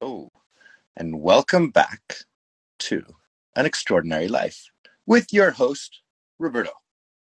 [0.00, 0.30] Oh,
[0.96, 2.18] and welcome back
[2.80, 3.04] to
[3.56, 4.66] An Extraordinary Life
[5.06, 6.02] with your host,
[6.38, 6.72] Roberto.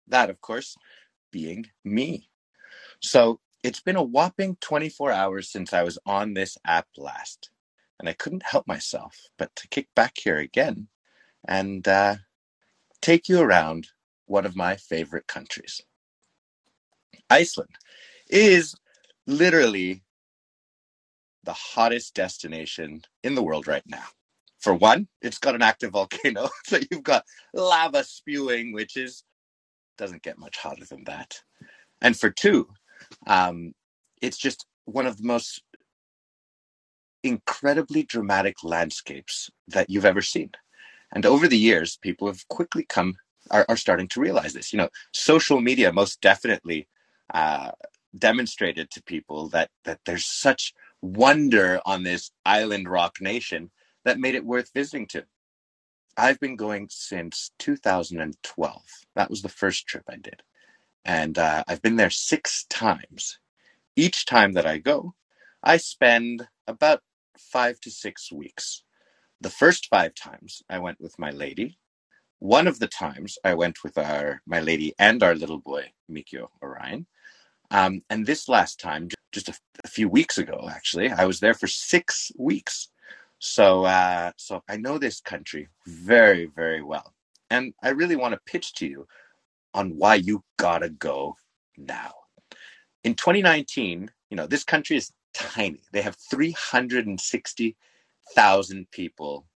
[0.08, 0.76] That, of course,
[1.32, 2.30] being me.
[3.02, 7.52] So it's been a whopping 24 hours since I was on this app last,
[8.00, 10.88] and I couldn't help myself but to kick back here again
[11.48, 12.18] and uh,
[13.02, 13.90] take you around
[14.28, 15.82] one of my favorite countries.
[17.30, 17.76] Iceland
[18.30, 18.76] is
[19.28, 20.05] literally
[21.46, 24.06] the hottest destination in the world right now.
[24.60, 29.24] For one, it's got an active volcano, so you've got lava spewing, which is
[29.98, 31.42] doesn't get much hotter than that.
[32.02, 32.70] And for two,
[33.28, 33.74] um,
[34.22, 35.64] it's just one of the most
[37.24, 40.52] incredibly dramatic landscapes that you've ever seen.
[41.14, 43.16] And over the years, people have quickly come
[43.52, 44.74] are, are starting to realize this.
[44.74, 46.88] You know, social media most definitely
[47.34, 47.72] uh,
[48.18, 50.74] demonstrated to people that that there's such
[51.06, 53.72] wonder on this island rock nation
[54.04, 55.26] that made it worth visiting to.
[56.18, 58.82] I've been going since 2012.
[59.16, 60.42] That was the first trip I did.
[61.04, 63.40] And uh, I've been there six times.
[63.96, 65.14] Each time that I go,
[65.64, 67.02] I spend about
[67.38, 68.84] five to six weeks.
[69.42, 71.78] The first five times I went with my lady.
[72.40, 76.48] One of the times I went with our my lady and our little boy, Mikio
[76.62, 77.08] Orion.
[77.72, 81.54] Um, and this last time, just a, a, few weeks ago, actually, I was there
[81.54, 82.90] for six weeks.
[83.40, 87.14] So, uh, so I know this country very, very well,
[87.50, 89.08] and I really want to pitch to you
[89.74, 91.38] on why you gotta go
[91.78, 92.12] now.
[93.06, 95.82] In 2019, you know this country is tiny.
[95.94, 99.48] They have 360,000 people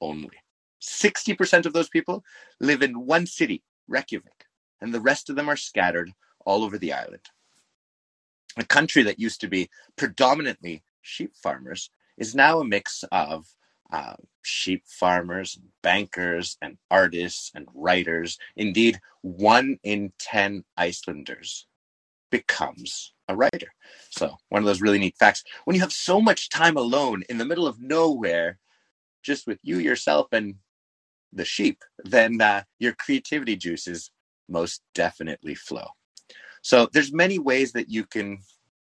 [0.00, 0.38] only.
[0.82, 2.24] 60% of those people
[2.60, 4.46] live in one city, Reykjavik,
[4.80, 6.10] and the rest of them are scattered
[6.46, 7.28] all over the island.
[8.56, 13.46] A country that used to be predominantly sheep farmers is now a mix of
[13.92, 18.38] uh, sheep farmers, bankers, and artists and writers.
[18.56, 21.66] Indeed, one in 10 Icelanders
[22.30, 23.74] becomes a writer.
[24.10, 25.42] So, one of those really neat facts.
[25.64, 28.58] When you have so much time alone in the middle of nowhere,
[29.22, 30.56] just with you, yourself, and
[31.32, 34.10] the sheep, then uh, your creativity juices
[34.48, 35.86] most definitely flow.
[36.62, 38.40] So there's many ways that you can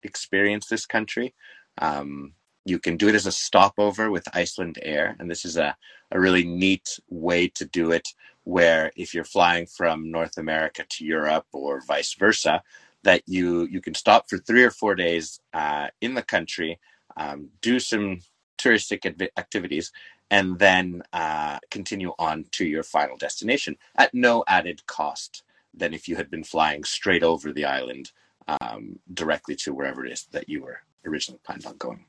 [0.02, 1.34] experience this country.
[1.78, 5.76] Um, you can do it as a stopover with Icelandair, and this is a,
[6.10, 8.08] a really neat way to do it.
[8.44, 12.62] Where if you're flying from North America to Europe or vice versa,
[13.02, 16.78] that you you can stop for three or four days uh, in the country,
[17.16, 18.20] um, do some
[18.58, 19.92] touristic activities,
[20.31, 25.42] and then uh, continue on to your final destination at no added cost
[25.77, 28.12] than if you had been flying straight over the island
[28.49, 32.05] um, directly to wherever it is that you were originally planned on going.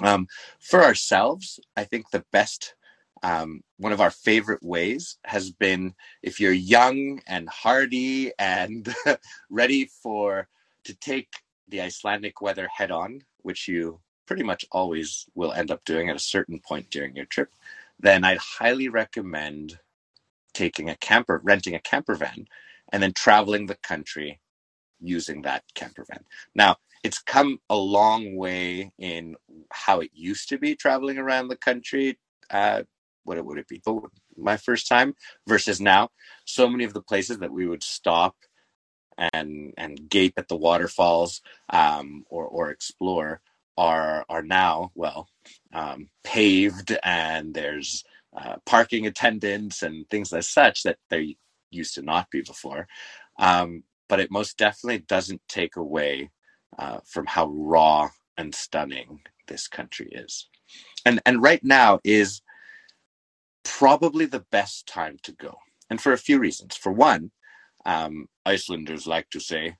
[0.00, 0.26] Um,
[0.58, 2.74] for ourselves, I think the best,
[3.22, 8.92] um, one of our favorite ways has been if you're young and hardy and
[9.50, 10.48] ready for
[10.84, 11.28] to take
[11.68, 16.16] the Icelandic weather head on, which you pretty much always will end up doing at
[16.16, 17.52] a certain point during your trip,
[18.00, 19.78] then I'd highly recommend
[20.54, 22.46] taking a camper, renting a camper van,
[22.92, 24.40] and then traveling the country
[25.00, 26.24] using that camper van.
[26.54, 29.36] Now, it's come a long way in
[29.70, 32.18] how it used to be traveling around the country.
[32.50, 32.82] Uh,
[33.24, 33.80] what would it be?
[34.36, 35.14] My first time
[35.46, 36.10] versus now.
[36.44, 38.36] So many of the places that we would stop
[39.32, 43.40] and and gape at the waterfalls um, or or explore
[43.76, 45.28] are are now well
[45.72, 48.04] um, paved and there's
[48.36, 51.24] uh, parking attendants and things as such that there
[51.70, 52.86] used to not be before.
[53.38, 56.30] Um, but it most definitely doesn't take away
[56.78, 60.48] uh, from how raw and stunning this country is.
[61.04, 62.42] And and right now is
[63.64, 65.56] probably the best time to go,
[65.90, 66.76] and for a few reasons.
[66.76, 67.30] For one,
[67.84, 69.76] um, Icelanders like to say,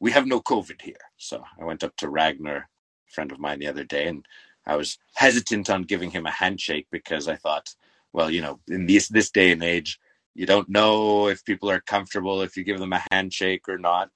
[0.00, 3.58] "We have no COVID here." So I went up to Ragnar, a friend of mine,
[3.58, 4.24] the other day, and
[4.66, 7.74] I was hesitant on giving him a handshake because I thought,
[8.16, 10.00] well, you know, in this this day and age,
[10.34, 14.08] you don't know if people are comfortable if you give them a handshake or not.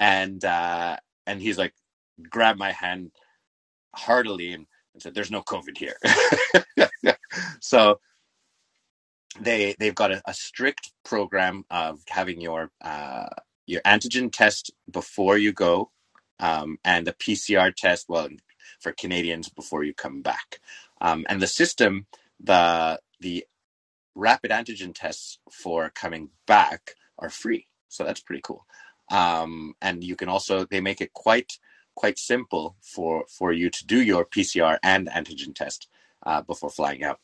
[0.00, 0.96] And uh,
[1.26, 1.74] and he's like,
[2.30, 3.10] grabbed my hand
[3.94, 5.96] heartily and, and said, "There's no COVID here."
[7.60, 8.00] so
[9.38, 13.28] they they've got a, a, strict program of having your uh,
[13.66, 15.90] your antigen test before you go,
[16.40, 18.06] um, and a PCR test.
[18.08, 18.30] Well,
[18.80, 20.58] for Canadians before you come back,
[21.02, 22.06] um, and the system
[22.42, 23.46] the the
[24.14, 27.66] rapid antigen tests for coming back are free.
[27.88, 28.66] So that's pretty cool.
[29.10, 31.58] Um, and you can also, they make it quite
[31.94, 35.88] quite simple for for you to do your PCR and antigen test
[36.24, 37.20] uh, before flying out.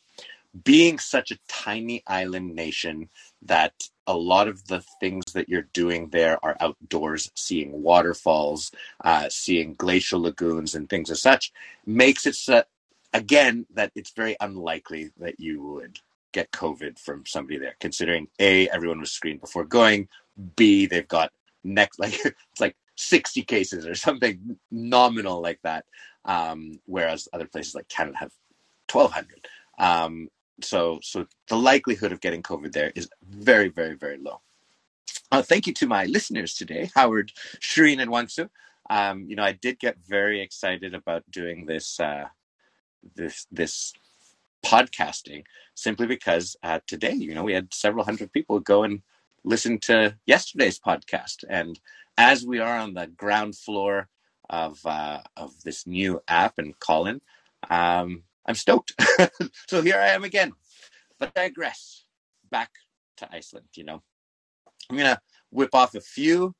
[0.64, 3.08] Being such a tiny island nation
[3.42, 3.74] that
[4.06, 8.72] a lot of the things that you're doing there are outdoors, seeing waterfalls,
[9.04, 11.52] uh, seeing glacial lagoons, and things as such,
[11.86, 12.62] makes it so,
[13.12, 15.98] again that it's very unlikely that you would
[16.32, 20.08] get COVID from somebody there, considering A, everyone was screened before going,
[20.56, 21.32] B, they've got
[21.64, 25.84] next, like, it's like 60 cases or something nominal like that.
[26.24, 28.32] Um, whereas other places like Canada have
[28.92, 29.48] 1,200.
[29.78, 30.28] Um,
[30.60, 34.40] so, so the likelihood of getting COVID there is very, very, very low.
[35.30, 38.48] Uh, thank you to my listeners today, Howard, Shireen, and Wansu.
[38.90, 42.24] Um, you know, I did get very excited about doing this, uh,
[43.14, 43.92] this, this
[44.64, 45.44] podcasting
[45.74, 49.02] simply because uh, today, you know, we had several hundred people go and
[49.44, 51.44] listen to yesterday's podcast.
[51.48, 51.78] And
[52.16, 54.08] as we are on the ground floor
[54.50, 57.20] of uh, of this new app and Callin,
[57.70, 58.92] um, I'm stoked.
[59.68, 60.52] so here I am again.
[61.18, 62.04] But I digress.
[62.50, 62.70] Back
[63.18, 63.66] to Iceland.
[63.74, 64.02] You know,
[64.90, 65.20] I'm gonna
[65.50, 66.54] whip off a few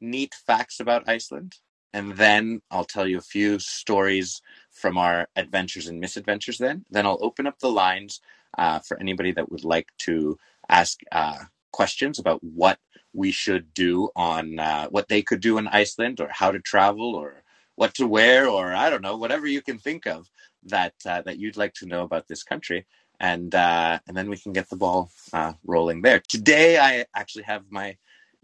[0.00, 1.56] neat facts about Iceland,
[1.92, 6.58] and then I'll tell you a few stories from our adventures and misadventures.
[6.58, 8.20] Then, then I'll open up the lines
[8.58, 11.38] uh, for anybody that would like to ask uh,
[11.72, 12.78] questions about what
[13.12, 17.14] we should do on uh, what they could do in Iceland, or how to travel,
[17.14, 17.42] or
[17.76, 20.30] what to wear, or I don't know, whatever you can think of
[20.64, 22.86] that uh, that you'd like to know about this country.
[23.20, 26.22] And uh, and then we can get the ball uh, rolling there.
[26.28, 27.96] Today, I actually have my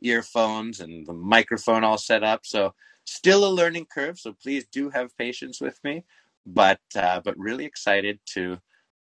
[0.02, 2.46] earphones and the microphone all set up.
[2.46, 2.74] So
[3.08, 4.18] still a learning curve.
[4.18, 6.04] So please do have patience with me.
[6.46, 8.58] But uh, but really excited to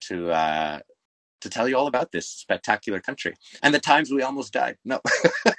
[0.08, 0.80] to uh,
[1.40, 4.76] to tell you all about this spectacular country and the times we almost died.
[4.84, 5.00] No,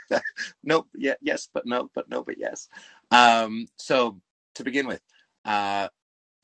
[0.63, 2.67] no, yeah, yes, but no, but no, but yes.
[3.11, 4.19] Um, so
[4.55, 5.01] to begin with,
[5.45, 5.87] uh,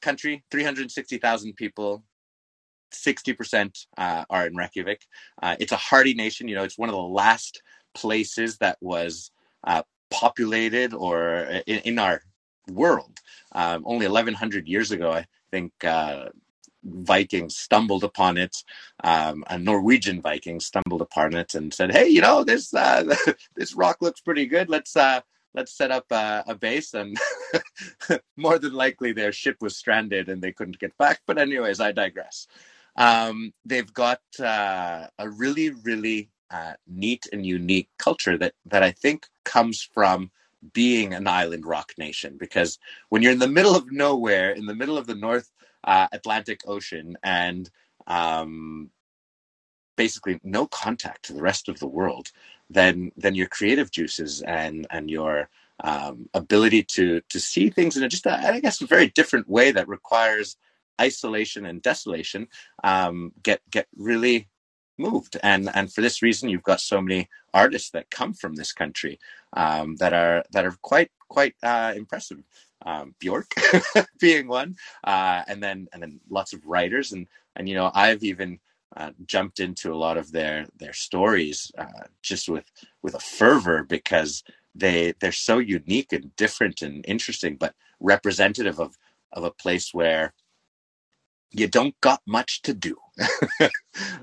[0.01, 2.03] country, 360,000 people,
[2.93, 5.01] 60% uh, are in Reykjavik.
[5.41, 6.47] Uh, it's a hardy nation.
[6.47, 7.61] You know, it's one of the last
[7.93, 9.31] places that was
[9.65, 11.37] uh, populated or
[11.67, 12.21] in, in our
[12.69, 13.19] world.
[13.51, 16.29] Um, only 1,100 years ago, I think uh,
[16.83, 18.55] Vikings stumbled upon it.
[19.03, 23.15] Um, a Norwegian Viking stumbled upon it and said, "Hey, you know this uh,
[23.55, 24.69] this rock looks pretty good.
[24.69, 25.21] Let's uh,
[25.53, 27.17] let's set up a, a base." And
[28.37, 31.21] more than likely, their ship was stranded and they couldn't get back.
[31.25, 32.47] But anyways, I digress.
[32.97, 38.91] Um, they've got uh, a really, really uh, neat and unique culture that that I
[38.91, 40.31] think comes from
[40.73, 42.37] being an island rock nation.
[42.37, 45.51] Because when you're in the middle of nowhere, in the middle of the North
[45.83, 47.69] uh, Atlantic Ocean, and
[48.07, 48.89] um,
[49.95, 52.31] basically no contact to the rest of the world,
[52.69, 55.49] then then your creative juices and and your
[55.83, 59.49] um, ability to to see things in a just a, I guess a very different
[59.49, 60.57] way that requires
[60.99, 62.47] isolation and desolation
[62.83, 64.47] um, get get really
[64.97, 65.37] moved.
[65.43, 69.19] And and for this reason you've got so many artists that come from this country
[69.53, 72.43] um, that are that are quite quite uh, impressive.
[72.85, 73.47] Um, Bjork
[74.19, 77.13] being one, uh, and then and then lots of writers.
[77.13, 78.59] And and you know I've even
[78.95, 82.69] uh, jumped into a lot of their their stories uh, just with
[83.01, 84.43] with a fervor because
[84.75, 88.97] they they're so unique and different and interesting, but representative of
[89.31, 90.33] of a place where
[91.51, 92.97] you don't got much to do.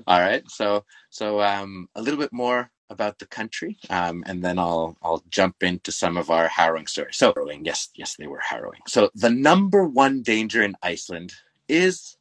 [0.07, 4.59] All right, so so um, a little bit more about the country, um, and then
[4.59, 7.17] I'll I'll jump into some of our harrowing stories.
[7.17, 8.81] So harrowing, yes, yes, they were harrowing.
[8.87, 11.33] So the number one danger in Iceland
[11.67, 12.17] is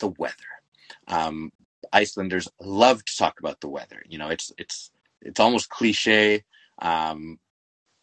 [0.00, 0.34] the weather.
[1.08, 1.52] Um,
[1.92, 4.02] Icelanders love to talk about the weather.
[4.08, 4.90] You know, it's it's
[5.22, 6.44] it's almost cliche.
[6.82, 7.38] Um,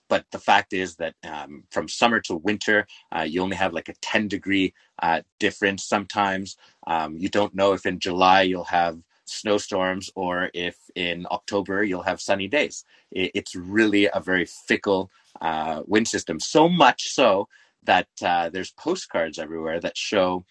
[0.09, 3.89] but the fact is that um, from summer to winter, uh, you only have like
[3.89, 6.57] a 10 degree uh, difference sometimes.
[6.85, 12.03] Um, you don't know if in July you'll have snowstorms or if in October you'll
[12.03, 12.85] have sunny days.
[13.11, 15.11] It's really a very fickle
[15.41, 16.39] uh, wind system.
[16.39, 17.47] So much so
[17.83, 20.45] that uh, there's postcards everywhere that show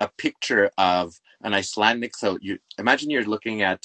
[0.00, 2.16] a picture of an Icelandic.
[2.16, 3.84] So you imagine you're looking at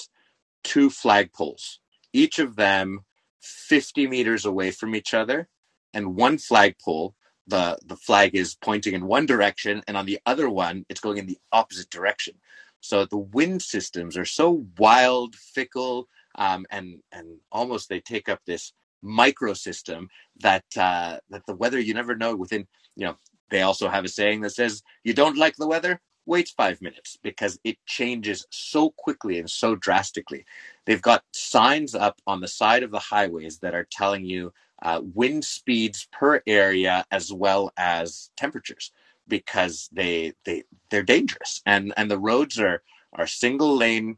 [0.63, 1.77] two flagpoles,
[2.13, 3.01] each of them
[3.41, 5.47] 50 meters away from each other,
[5.93, 7.15] and one flagpole.
[7.47, 11.17] The, the flag is pointing in one direction, and on the other one, it's going
[11.17, 12.35] in the opposite direction.
[12.81, 18.41] So the wind systems are so wild, fickle, um, and and almost they take up
[18.45, 20.07] this microsystem
[20.41, 22.67] that uh, that the weather you never know within.
[22.95, 23.17] You know,
[23.49, 27.17] they also have a saying that says you don't like the weather, wait five minutes
[27.23, 30.45] because it changes so quickly and so drastically.
[30.85, 34.53] They've got signs up on the side of the highways that are telling you
[34.83, 38.93] uh, wind speeds per area as well as temperatures
[39.29, 44.17] because they they they're dangerous and and the roads are are single lane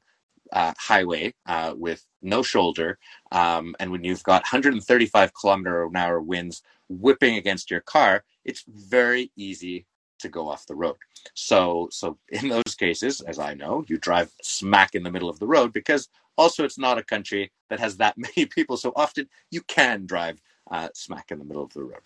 [0.54, 3.00] uh, highway uh, with no shoulder
[3.32, 8.66] um, and when you've got 135 kilometer an hour winds whipping against your car it's
[8.68, 9.86] very easy
[10.20, 10.98] to go off the road
[11.36, 15.40] so so in those cases as i know you drive smack in the middle of
[15.40, 19.28] the road because also it's not a country that has that many people so often
[19.52, 22.02] you can drive uh, smack in the middle of the road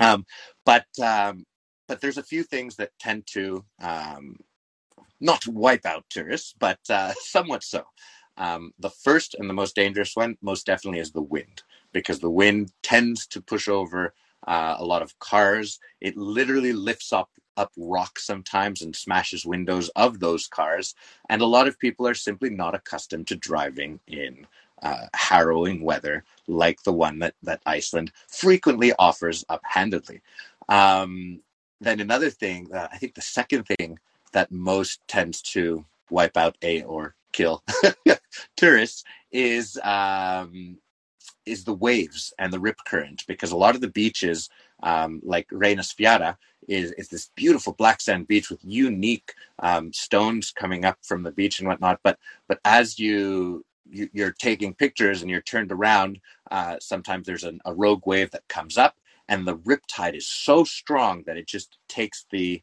[0.00, 0.26] um,
[0.66, 1.46] but um,
[1.88, 4.36] but there's a few things that tend to um,
[5.20, 7.84] not wipe out tourists, but uh, somewhat so.
[8.38, 12.30] Um, the first and the most dangerous one, most definitely, is the wind, because the
[12.30, 14.14] wind tends to push over
[14.46, 15.78] uh, a lot of cars.
[16.00, 20.94] It literally lifts up up rocks sometimes and smashes windows of those cars.
[21.28, 24.46] And a lot of people are simply not accustomed to driving in
[24.80, 30.20] uh, harrowing weather like the one that that Iceland frequently offers uphandedly.
[30.68, 31.40] Um,
[31.80, 33.98] then another thing, uh, I think the second thing
[34.32, 37.62] that most tends to wipe out a or kill
[38.56, 40.78] tourists is um,
[41.48, 44.48] is the waves and the rip current because a lot of the beaches
[44.82, 46.36] um, like Reynisfjara
[46.68, 51.32] is, is this beautiful black sand beach with unique um, stones coming up from the
[51.32, 52.00] beach and whatnot.
[52.02, 57.44] But but as you, you are taking pictures and you're turned around uh, sometimes there's
[57.44, 58.96] an, a rogue wave that comes up
[59.28, 62.62] and the riptide is so strong that it just takes the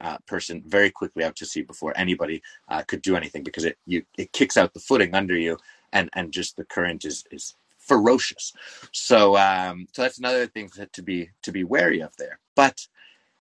[0.00, 3.78] uh, person very quickly out to sea before anybody uh, could do anything because it
[3.86, 5.56] you it kicks out the footing under you
[5.92, 7.54] and and just the current is is
[7.86, 8.52] ferocious.
[8.92, 12.38] So um, so that's another thing to be to be wary of there.
[12.54, 12.86] But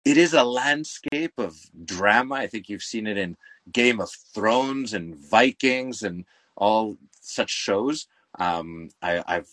[0.06, 2.36] it is a landscape of drama.
[2.36, 3.36] I think you've seen it in
[3.72, 8.08] Game of Thrones and Vikings and all such shows.
[8.40, 9.48] Um, I, have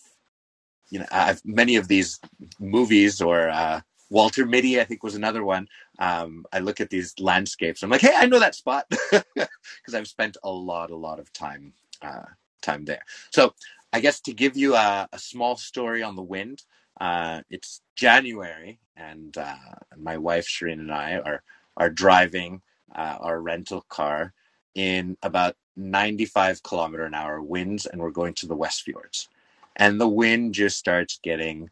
[0.91, 2.21] you know, I've many of these
[2.61, 5.67] movies or uh, Walter Mitty, I think, was another one.
[5.99, 7.83] Um, I look at these landscapes.
[7.83, 11.33] I'm like, hey, I know that spot because I've spent a lot, a lot of
[11.33, 12.27] time, uh,
[12.63, 13.03] time there.
[13.31, 13.55] So,
[13.95, 16.65] I guess to give you a, a small story on the wind,
[17.01, 19.55] uh, it's January, and uh,
[19.97, 21.43] my wife Shireen and I are
[21.77, 22.61] are driving
[22.95, 24.35] uh, our rental car
[24.75, 29.29] in about 95 kilometer an hour winds, and we're going to the West Fjords
[29.77, 31.71] and the wind just starts getting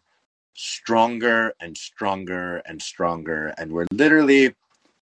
[0.54, 4.54] stronger and stronger and stronger and we're literally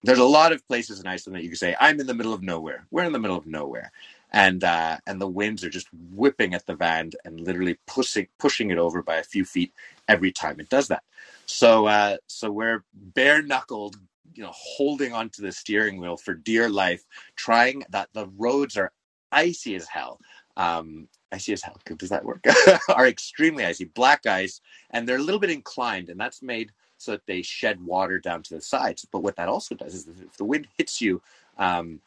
[0.03, 2.33] there's a lot of places in Iceland that you can say I'm in the middle
[2.33, 2.87] of nowhere.
[2.91, 3.93] We're in the middle of nowhere,
[4.33, 8.71] and uh, and the winds are just whipping at the van and literally pushing pushing
[8.71, 9.73] it over by a few feet
[10.09, 11.03] every time it does that.
[11.47, 13.97] So uh, so we're bare knuckled,
[14.35, 17.05] you know, holding onto the steering wheel for dear life,
[17.37, 18.93] trying that the roads are
[19.33, 20.21] icy as hell.
[20.57, 21.77] Um, icy as hell.
[21.97, 22.45] Does that work?
[22.89, 24.61] are extremely icy, black ice,
[24.91, 28.43] and they're a little bit inclined, and that's made so that they shed water down
[28.43, 29.07] to the sides.
[29.11, 31.23] But what that also does is if the wind hits you
[31.57, 32.01] um,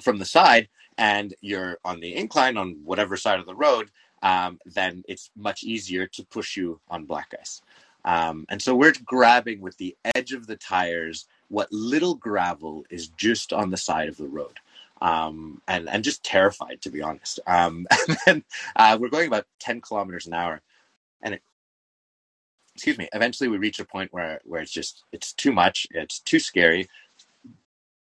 [0.00, 0.68] from the side
[0.98, 3.90] and you're on the incline on whatever side of the road,
[4.22, 7.62] um, then it's much easier to push you on black ice.
[8.04, 13.08] Um, and so we're grabbing with the edge of the tires what little gravel is
[13.08, 14.58] just on the side of the road
[15.02, 17.40] um, and and just terrified to be honest.
[17.46, 18.44] Um, and then
[18.76, 20.62] uh, we're going about ten kilometers an hour,
[21.20, 21.42] and it,
[22.74, 23.08] excuse me.
[23.12, 25.86] Eventually, we reach a point where where it's just it's too much.
[25.90, 26.88] It's too scary.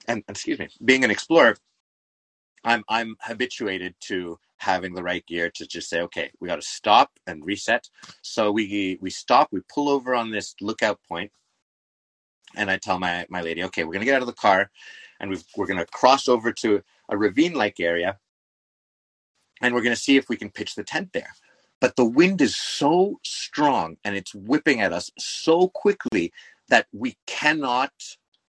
[0.08, 1.58] And, and excuse me, being an explorer,
[2.66, 6.62] I'm I'm habituated to having the right gear to just say, okay, we got to
[6.62, 7.90] stop and reset.
[8.22, 11.32] So we we stop, we pull over on this lookout point,
[12.56, 14.72] and I tell my my lady, okay, we're gonna get out of the car
[15.20, 18.18] and we going to cross over to a ravine-like area,
[19.62, 21.34] and we're to see if we can pitch the tent there.
[21.80, 26.32] But the wind is so strong and it's whipping at us so quickly
[26.70, 27.92] that we cannot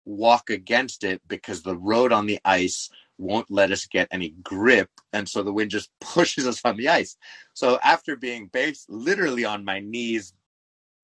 [0.05, 2.89] walk against it because the road on the ice
[3.19, 6.89] won't let us get any grip and so the wind just pushes us on the
[6.89, 7.17] ice
[7.53, 10.33] so after being based literally on my knees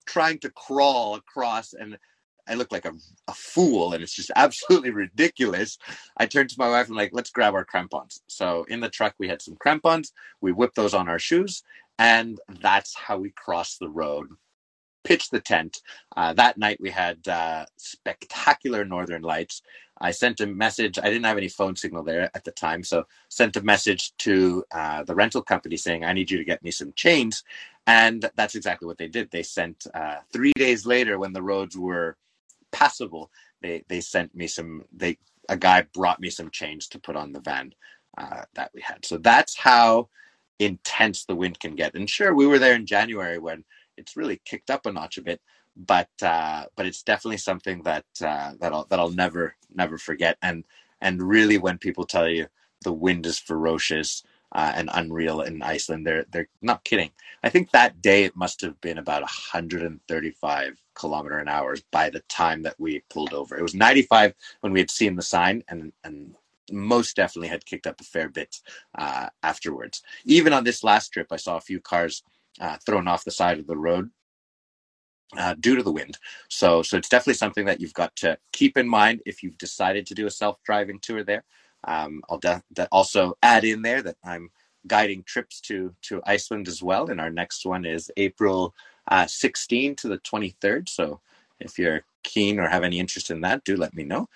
[0.06, 1.98] trying to crawl across and
[2.48, 2.94] I look like a,
[3.28, 5.78] a fool and it's just absolutely ridiculous.
[6.18, 8.22] I turned to my wife and like, let's grab our crampons.
[8.28, 10.14] So in the truck we had some crampons.
[10.42, 11.64] We whipped those on our shoes,
[11.98, 14.28] and that's how we crossed the road.
[15.04, 15.82] Pitched the tent.
[16.16, 19.62] Uh, that night we had uh, spectacular northern lights.
[20.00, 21.00] I sent a message.
[21.00, 24.64] I didn't have any phone signal there at the time, so sent a message to
[24.72, 27.44] uh, the rental company saying, "I need you to get me some chains."
[27.88, 29.32] And that's exactly what they did.
[29.32, 32.18] They sent uh, three days later, when the roads were
[32.72, 34.84] passable, they they sent me some.
[34.96, 35.18] They
[35.50, 37.74] a guy brought me some chains to put on the van
[38.18, 39.06] uh, that we had.
[39.06, 40.10] So that's how
[40.60, 41.96] intense the wind can get.
[41.96, 43.64] And sure, we were there in January when
[43.98, 45.42] it's really kicked up a notch a bit.
[45.76, 50.38] But uh, but it's definitely something that uh, that I'll that I'll never never forget.
[50.42, 50.64] And
[51.02, 52.48] and really, when people tell you
[52.84, 57.12] the wind is ferocious uh, and unreal in Iceland, they're they're not kidding.
[57.44, 62.22] I think that day it must have been about 135 kilometer an hour by the
[62.30, 63.58] time that we pulled over.
[63.58, 66.36] It was 95 when we had seen the sign, and and
[66.72, 68.58] most definitely had kicked up a fair bit
[68.98, 70.02] uh, afterwards.
[70.26, 72.24] Even on this last trip, I saw a few cars
[72.60, 74.10] uh, thrown off the side of the road
[75.38, 76.18] uh, due to the wind.
[76.50, 80.06] So, so it's definitely something that you've got to keep in mind if you've decided
[80.08, 81.44] to do a self-driving tour there.
[81.84, 84.50] Um, I'll de- de- also add in there that I'm
[84.88, 88.74] guiding trips to to Iceland as well, and our next one is April
[89.08, 90.90] uh, 16 to the 23rd.
[90.90, 91.20] So,
[91.60, 94.28] if you're keen or have any interest in that, do let me know.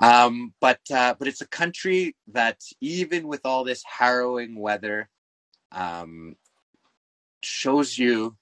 [0.00, 5.08] Um, but uh, but it's a country that even with all this harrowing weather,
[5.72, 6.36] um,
[7.42, 8.36] shows you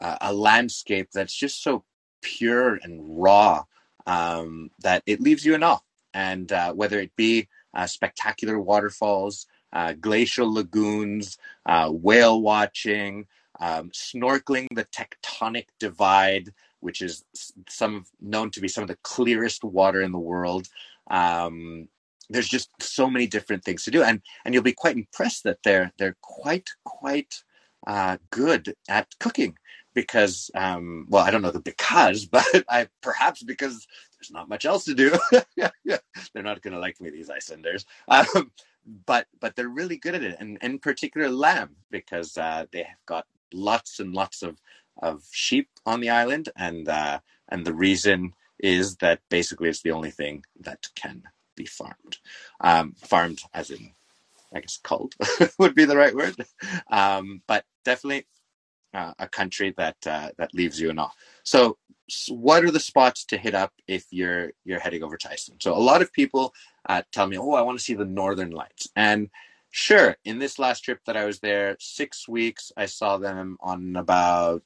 [0.00, 1.84] uh, a landscape that's just so
[2.22, 3.64] pure and raw
[4.06, 5.78] um, that it leaves you in awe.
[6.14, 13.26] And uh, whether it be uh, spectacular waterfalls, uh, glacial lagoons, uh, whale watching,
[13.60, 17.24] um, snorkeling the tectonic divide, which is
[17.68, 20.68] some known to be some of the clearest water in the world.
[21.10, 21.88] Um,
[22.28, 25.58] there's just so many different things to do, and and you'll be quite impressed that
[25.64, 27.42] they're they're quite quite
[27.86, 29.56] uh, good at cooking
[29.94, 33.86] because um, well I don't know the because, but I perhaps because
[34.18, 35.16] there's not much else to do.
[35.56, 37.84] they're not going to like me these Icelanders.
[38.08, 38.50] Um,
[39.06, 43.04] but but they're really good at it, and in particular lamb because uh, they have
[43.06, 44.60] got lots and lots of
[45.00, 49.90] of sheep on the island, and uh, and the reason is that basically it's the
[49.90, 51.22] only thing that can
[51.56, 52.18] be farmed.
[52.60, 53.92] Um, farmed as in,
[54.54, 55.14] I guess, culled
[55.58, 56.36] would be the right word.
[56.90, 58.26] Um, but definitely
[58.94, 61.10] uh, a country that uh, that leaves you in awe.
[61.44, 61.78] So,
[62.28, 65.62] what are the spots to hit up if you're you're heading over to Iceland?
[65.62, 66.54] So, a lot of people
[66.88, 69.30] uh, tell me, "Oh, I want to see the Northern Lights," and
[69.70, 73.96] sure, in this last trip that I was there, six weeks, I saw them on
[73.96, 74.62] about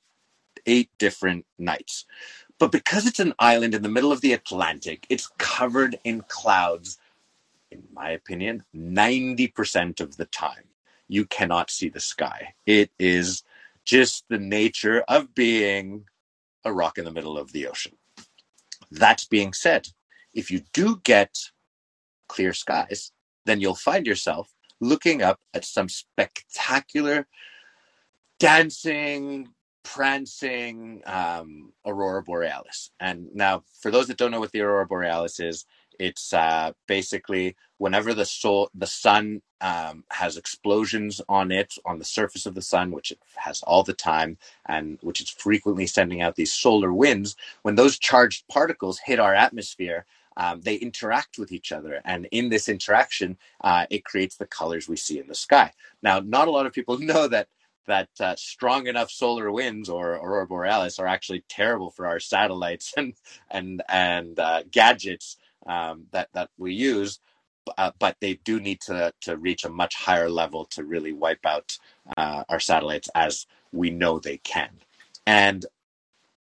[0.66, 2.04] eight different nights.
[2.58, 6.98] But because it's an island in the middle of the Atlantic, it's covered in clouds.
[7.70, 10.64] In my opinion, 90% of the time,
[11.08, 12.54] you cannot see the sky.
[12.64, 13.42] It is
[13.86, 16.04] just the nature of being
[16.64, 17.92] a rock in the middle of the ocean.
[18.90, 19.88] That being said,
[20.34, 21.34] if you do get
[22.28, 23.12] clear skies,
[23.46, 27.26] then you'll find yourself looking up at some spectacular
[28.38, 29.48] dancing,
[29.82, 32.90] prancing um, aurora borealis.
[33.00, 35.64] And now, for those that don't know what the aurora borealis is,
[36.00, 38.24] it's uh, basically whenever the
[38.74, 43.20] the sun um, has explosions on it on the surface of the sun, which it
[43.36, 47.36] has all the time, and which is frequently sending out these solar winds.
[47.62, 50.06] When those charged particles hit our atmosphere,
[50.36, 54.88] um, they interact with each other, and in this interaction, uh, it creates the colors
[54.88, 55.72] we see in the sky.
[56.02, 57.48] Now, not a lot of people know that
[57.86, 62.92] that uh, strong enough solar winds or aurora borealis are actually terrible for our satellites
[62.98, 63.14] and
[63.50, 67.20] and and uh, gadgets um, that that we use.
[67.78, 71.44] Uh, but they do need to to reach a much higher level to really wipe
[71.44, 71.76] out
[72.16, 74.70] uh, our satellites as we know they can.
[75.26, 75.66] And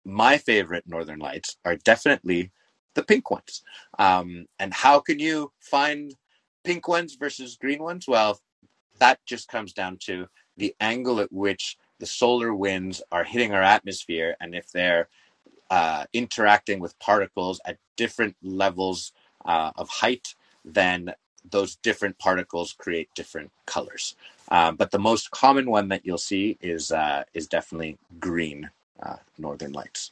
[0.03, 2.51] my favorite northern lights are definitely
[2.95, 3.63] the pink ones.
[3.99, 6.15] Um, and how can you find
[6.63, 8.07] pink ones versus green ones?
[8.07, 8.39] Well,
[8.99, 13.61] that just comes down to the angle at which the solar winds are hitting our
[13.61, 15.07] atmosphere and if they're
[15.71, 19.13] uh, interacting with particles at different levels
[19.45, 21.13] uh, of height, then
[21.49, 24.15] those different particles create different colors.
[24.49, 28.69] Uh, but the most common one that you'll see is uh, is definitely green
[29.01, 30.11] uh, northern lights.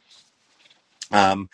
[1.12, 1.50] Um,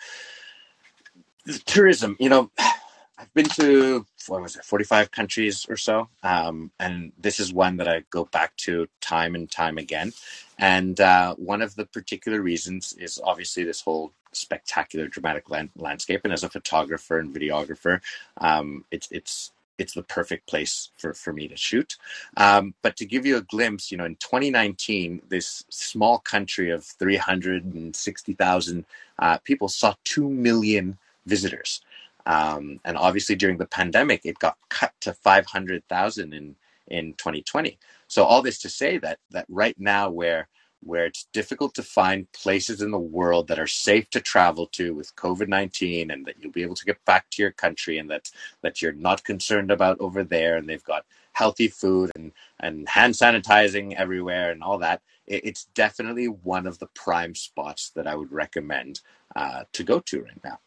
[1.66, 2.50] tourism, you know,
[3.18, 7.78] I've been to what was it, 45 countries or so, um, and this is one
[7.78, 10.12] that I go back to time and time again.
[10.58, 16.22] And uh, one of the particular reasons is obviously this whole spectacular, dramatic land- landscape.
[16.24, 18.00] And as a photographer and videographer,
[18.38, 21.96] um, it's it's it's the perfect place for, for me to shoot.
[22.38, 26.84] Um, but to give you a glimpse, you know, in 2019, this small country of
[26.84, 28.86] 360,000
[29.18, 31.82] uh, people saw 2 million visitors.
[32.24, 36.56] Um, and obviously, during the pandemic, it got cut to 500,000 in
[36.88, 37.78] in 2020.
[38.08, 40.48] So all this to say that that right now, where
[40.82, 44.94] where it's difficult to find places in the world that are safe to travel to
[44.94, 48.10] with COVID nineteen, and that you'll be able to get back to your country, and
[48.10, 48.30] that
[48.62, 53.14] that you're not concerned about over there, and they've got healthy food and and hand
[53.14, 55.02] sanitizing everywhere and all that.
[55.26, 59.00] It, it's definitely one of the prime spots that I would recommend
[59.34, 60.58] uh, to go to right now.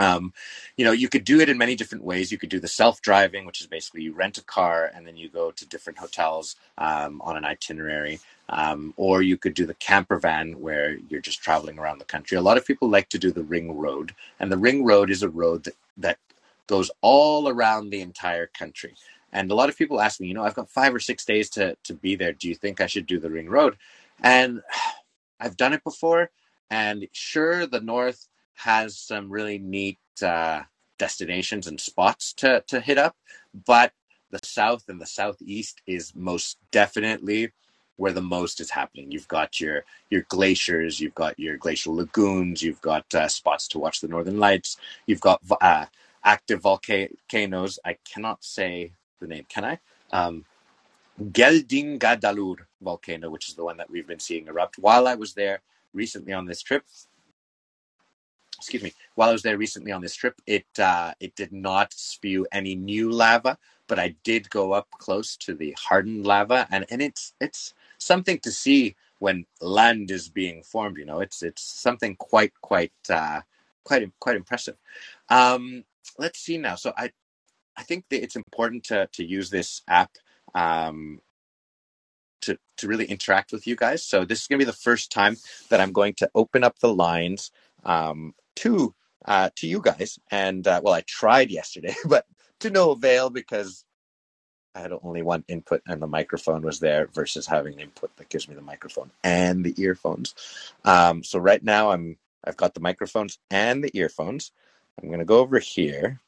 [0.00, 0.34] Um,
[0.76, 2.32] you know, you could do it in many different ways.
[2.32, 5.30] You could do the self-driving, which is basically you rent a car and then you
[5.30, 10.18] go to different hotels um, on an itinerary, um, or you could do the camper
[10.18, 12.38] van where you're just traveling around the country.
[12.38, 15.22] A lot of people like to do the ring road, and the ring road is
[15.24, 16.18] a road that, that
[16.68, 18.94] goes all around the entire country.
[19.32, 21.50] And a lot of people ask me, you know, I've got five or six days
[21.52, 22.32] to to be there.
[22.34, 23.78] Do you think I should do the ring road?
[24.22, 24.62] And
[25.40, 26.30] I've done it before,
[26.70, 28.28] and sure, the north
[28.64, 30.62] has some really neat uh,
[30.98, 33.16] destinations and spots to to hit up,
[33.66, 33.92] but
[34.30, 37.52] the south and the southeast is most definitely
[37.96, 39.10] where the most is happening.
[39.12, 43.78] You've got your your glaciers, you've got your glacial lagoons, you've got uh, spots to
[43.78, 45.86] watch the northern lights, you've got uh,
[46.24, 47.78] active volcanoes.
[47.84, 49.78] I cannot say the name, can I?
[50.12, 50.44] Um,
[51.20, 54.78] Geldingadalur volcano, which is the one that we've been seeing erupt.
[54.78, 55.60] While I was there
[55.92, 56.84] recently on this trip,
[58.60, 61.92] excuse me, while I was there recently on this trip, it uh, it did not
[61.94, 66.84] spew any new lava, but I did go up close to the hardened lava, and,
[66.90, 70.98] and it's it's something to see when land is being formed.
[70.98, 73.40] You know, it's it's something quite quite uh,
[73.84, 74.76] quite quite impressive.
[75.30, 75.84] Um,
[76.18, 76.74] let's see now.
[76.74, 77.10] So I
[77.76, 80.10] I think that it's important to to use this app
[80.54, 81.20] um,
[82.42, 84.04] to to really interact with you guys.
[84.04, 85.36] So this is going to be the first time
[85.70, 87.50] that I'm going to open up the lines
[87.84, 88.94] um, to
[89.24, 90.18] uh, to you guys.
[90.30, 92.26] And uh, well, I tried yesterday, but
[92.60, 93.84] to no avail because
[94.74, 98.28] I had only one input and the microphone was there versus having an input that
[98.28, 100.34] gives me the microphone and the earphones.
[100.84, 104.52] Um, so right now I'm I've got the microphones and the earphones.
[105.00, 106.20] I'm going to go over here.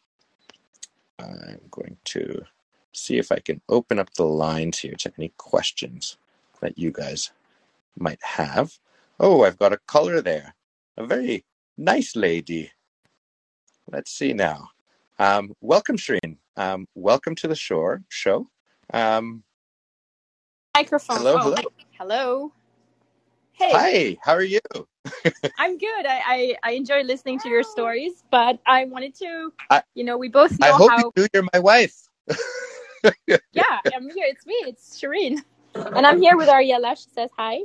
[1.18, 2.42] I'm going to
[2.92, 6.16] see if I can open up the lines here to any questions
[6.60, 7.32] that you guys
[7.96, 8.78] might have.
[9.20, 10.54] Oh, I've got a color there.
[10.96, 11.44] A very
[11.78, 12.70] Nice lady.
[13.90, 14.70] Let's see now.
[15.18, 16.38] Um, welcome, Shireen.
[16.56, 18.48] Um, welcome to the shore show.
[18.92, 19.44] Um,
[20.76, 21.18] Microphone.
[21.18, 21.62] hello, Oh, hello.
[21.98, 22.52] Hello.
[23.52, 24.60] Hey, Hi, how are you?
[25.58, 26.06] I'm good.
[26.06, 30.18] I, I I enjoy listening to your stories, but I wanted to, I- you know,
[30.18, 31.12] we both know I hope how.
[31.16, 31.96] you you're my wife.
[33.52, 34.26] Yeah, I'm here.
[34.28, 34.54] It's me.
[34.66, 35.38] It's Shireen,
[35.94, 36.96] and I'm here with Ariella.
[36.96, 37.60] She says hi.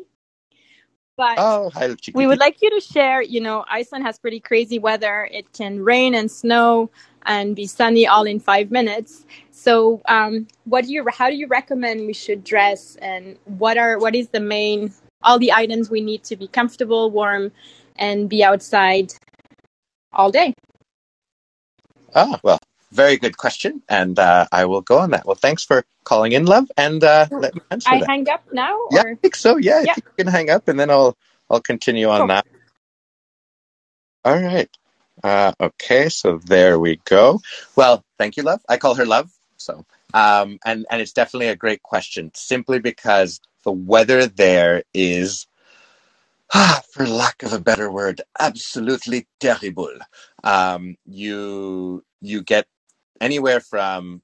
[1.17, 1.71] But Oh,
[2.13, 3.21] we would like you to share.
[3.21, 5.29] You know, Iceland has pretty crazy weather.
[5.31, 6.89] It can rain and snow
[7.25, 9.25] and be sunny all in five minutes.
[9.51, 11.05] So, um, what do you?
[11.11, 12.97] How do you recommend we should dress?
[13.01, 14.93] And what are what is the main?
[15.23, 17.51] All the items we need to be comfortable, warm,
[17.97, 19.13] and be outside
[20.13, 20.53] all day.
[22.15, 22.59] Ah, well,
[22.91, 25.25] very good question, and uh, I will go on that.
[25.25, 28.07] Well, thanks for calling in, love, and uh, let me answer I that.
[28.07, 29.57] hang up now, Yeah, I think so.
[29.57, 29.95] Yeah, I Yeah.
[29.95, 31.17] think you can hang up, and then I'll
[31.49, 32.27] I'll continue on Cool.
[32.27, 32.45] that.
[34.23, 34.69] All right.
[35.23, 37.41] Uh, okay, so there we go.
[37.75, 38.61] Well, thank you, love.
[38.69, 39.31] I call her love.
[39.57, 45.47] So, um, and and it's definitely a great question, simply because the weather there is,
[46.93, 49.93] for lack of a better word, absolutely terrible.
[50.43, 52.67] Um, you you get
[53.21, 54.21] anywhere from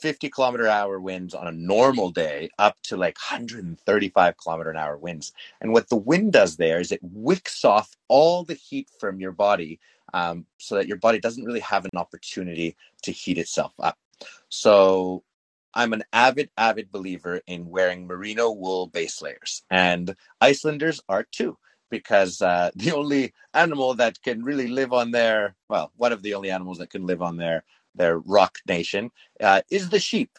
[0.00, 4.96] 50 kilometer hour winds on a normal day up to like 135 kilometer an hour
[4.98, 5.32] winds.
[5.60, 9.32] And what the wind does there is it wicks off all the heat from your
[9.32, 9.80] body
[10.12, 13.98] um, so that your body doesn't really have an opportunity to heat itself up.
[14.48, 15.24] So
[15.74, 21.58] I'm an avid, avid believer in wearing merino wool base layers, and Icelanders are too,
[21.94, 26.34] because uh, the only animal that can really live on their, well, one of the
[26.34, 27.64] only animals that can live on their
[27.96, 30.30] their rock nation uh, is the sheep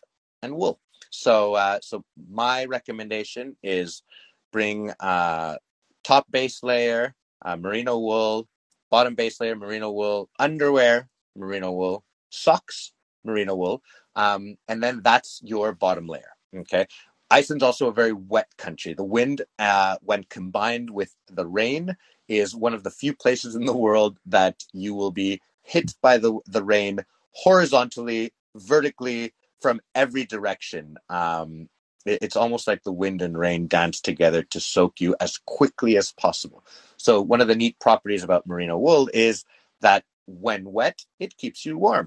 [0.41, 0.77] and wool.
[1.09, 4.03] So, uh, so my recommendation is
[4.51, 5.55] bring uh,
[6.03, 7.15] top base layer,
[7.45, 8.49] uh, merino wool,
[8.91, 12.91] bottom base layer, merino wool, underwear, merino wool, socks,
[13.23, 13.81] merino wool,
[14.17, 16.33] um, and then that's your bottom layer.
[16.53, 16.85] Okay.
[17.29, 18.93] Iceland's also a very wet country.
[18.93, 23.65] The wind, uh, when combined with the rain, is one of the few places in
[23.65, 30.25] the world that you will be hit by the the rain horizontally, vertically, from every
[30.25, 30.97] direction.
[31.09, 31.69] Um,
[32.05, 35.97] it- it's almost like the wind and rain dance together to soak you as quickly
[35.97, 36.63] as possible.
[36.97, 39.43] So one of the neat properties about merino wool is
[39.81, 42.05] that when wet, it keeps you warm.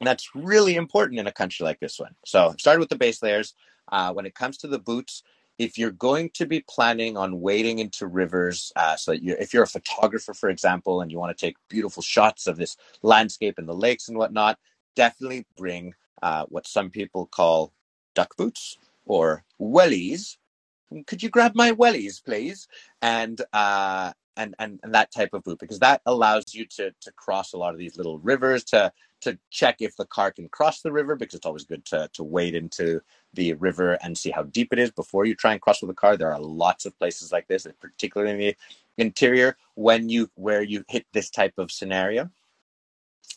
[0.00, 2.16] And that's really important in a country like this one.
[2.26, 3.54] So I started with the base layers.
[3.90, 5.22] Uh, when it comes to the boots,
[5.58, 9.52] if you're going to be planning on wading into rivers, uh, so that you if
[9.52, 13.58] you're a photographer, for example, and you want to take beautiful shots of this landscape
[13.58, 14.58] and the lakes and whatnot,
[14.96, 17.72] definitely bring uh, what some people call
[18.14, 20.38] duck boots or wellies.
[21.06, 22.66] Could you grab my wellies, please?
[23.02, 27.12] And uh, and, and and that type of boot because that allows you to to
[27.12, 30.80] cross a lot of these little rivers to to check if the car can cross
[30.80, 33.00] the river because it's always good to to wade into
[33.34, 35.94] the river and see how deep it is before you try and cross with a
[35.94, 36.16] car.
[36.16, 38.56] There are lots of places like this, particularly in the
[38.98, 42.30] interior, when you where you hit this type of scenario.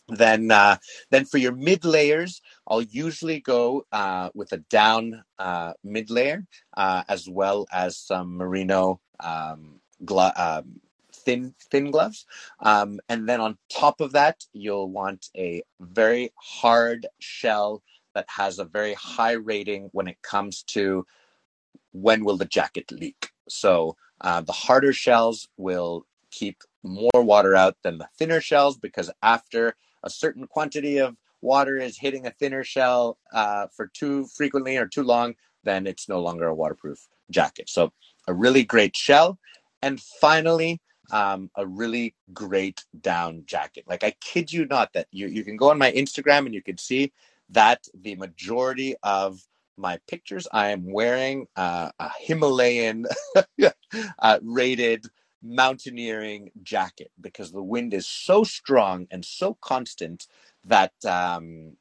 [0.08, 0.78] Then, uh,
[1.12, 6.46] then for your mid layers, I'll usually go uh, with a down uh, mid layer
[6.78, 12.26] uh, as well as some merino um, glo- um, thin thin gloves,
[12.60, 17.82] um, and then on top of that, you'll want a very hard shell
[18.14, 21.06] that has a very high rating when it comes to
[21.92, 23.30] when will the jacket leak.
[23.50, 29.12] So uh, the harder shells will keep more water out than the thinner shells because
[29.22, 34.78] after a certain quantity of water is hitting a thinner shell uh, for too frequently
[34.78, 37.70] or too long, then it's no longer a waterproof jacket.
[37.70, 37.94] So
[38.28, 39.38] a really great shell.
[39.82, 43.84] And finally, um, a really great down jacket.
[43.88, 46.64] Like I kid you not that you, you can go on my Instagram and you
[46.64, 47.12] can see
[47.54, 49.40] that the majority of
[49.78, 53.06] my pictures, I am wearing uh, a Himalayan
[54.20, 55.06] uh, rated
[55.42, 60.28] mountaineering jacket because the wind is so strong and so constant
[60.66, 61.76] that um,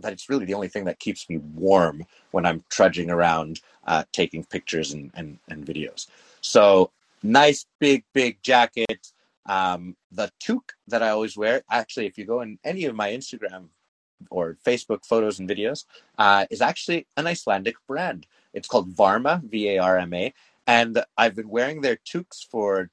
[0.00, 4.04] that it's really the only thing that keeps me warm when I'm trudging around uh,
[4.12, 6.08] taking pictures and, and, and videos.
[6.40, 6.90] So
[7.22, 9.08] nice big big jacket.
[9.46, 13.10] Um, the toque that I always wear, actually, if you go in any of my
[13.10, 13.68] Instagram
[14.30, 15.84] or Facebook photos and videos
[16.18, 18.26] uh, is actually an Icelandic brand.
[18.52, 20.32] It's called Varma, V A R M A,
[20.66, 22.90] and I've been wearing their toques for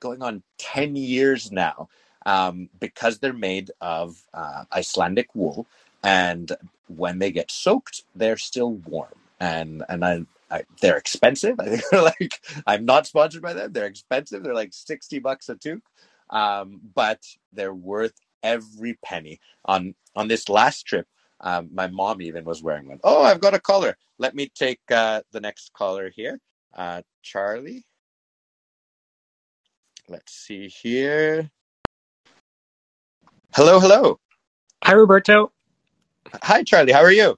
[0.00, 1.88] going on 10 years now
[2.26, 5.66] um, because they're made of uh, Icelandic wool.
[6.02, 6.50] And
[6.88, 9.14] when they get soaked, they're still warm.
[9.38, 11.56] And, and I, I, they're expensive.
[11.60, 13.72] I think they're like, I'm not sponsored by them.
[13.72, 14.42] They're expensive.
[14.42, 15.82] They're like 60 bucks a toque.
[16.30, 17.20] Um, but
[17.52, 19.40] they're worth every penny.
[19.64, 21.06] On on this last trip,
[21.40, 23.00] um, my mom even was wearing one.
[23.04, 23.96] Oh, I've got a collar.
[24.18, 26.40] Let me take uh, the next caller here,
[26.74, 27.84] uh, Charlie.
[30.08, 31.50] Let's see here.
[33.54, 34.18] Hello, hello.
[34.84, 35.52] Hi, Roberto.
[36.42, 36.92] Hi, Charlie.
[36.92, 37.36] How are you?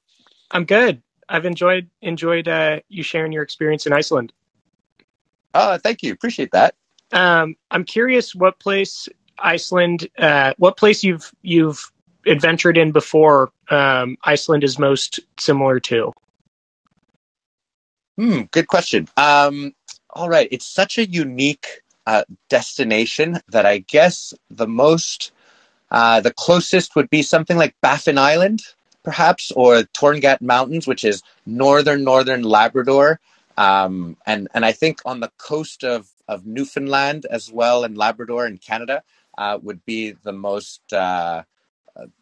[0.50, 1.02] I'm good.
[1.28, 4.32] I've enjoyed enjoyed uh, you sharing your experience in Iceland.
[5.54, 6.12] Oh, thank you.
[6.12, 6.74] Appreciate that.
[7.12, 11.90] Um, I'm curious what place Iceland, uh, what place you've you've
[12.26, 16.12] adventured in before um, Iceland is most similar to?
[18.16, 19.08] Hmm, good question.
[19.16, 19.74] Um,
[20.10, 25.32] all right, it's such a unique uh, destination that I guess the most,
[25.90, 28.62] uh, the closest would be something like Baffin Island,
[29.02, 33.20] perhaps, or Torngat Mountains, which is northern northern Labrador.
[33.56, 38.46] Um, and and I think on the coast of of Newfoundland as well, and Labrador
[38.46, 39.02] in Canada,
[39.38, 41.42] uh, would be the most uh,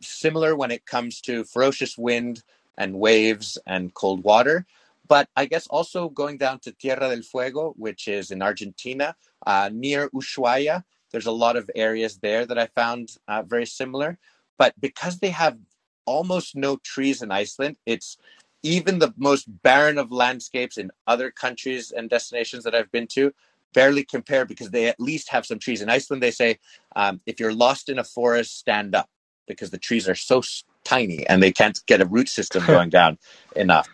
[0.01, 2.43] similar when it comes to ferocious wind
[2.79, 4.67] and waves and cold water.
[5.09, 9.15] But I guess also going down to Tierra del Fuego, which is in Argentina,
[9.47, 14.19] uh, near Ushuaia, there's a lot of areas there that I found uh, very similar.
[14.59, 15.59] But because they have
[16.07, 18.17] almost no trees in Iceland, it's
[18.63, 23.35] even the most barren of landscapes in other countries and destinations that I've been to
[23.73, 25.83] barely compare because they at least have some trees.
[25.83, 26.59] In Iceland, they say
[26.97, 29.09] um, if you're lost in a forest, stand up
[29.47, 30.43] because the trees are so
[30.85, 33.19] tiny and they can't get a root system going down
[33.57, 33.89] enough.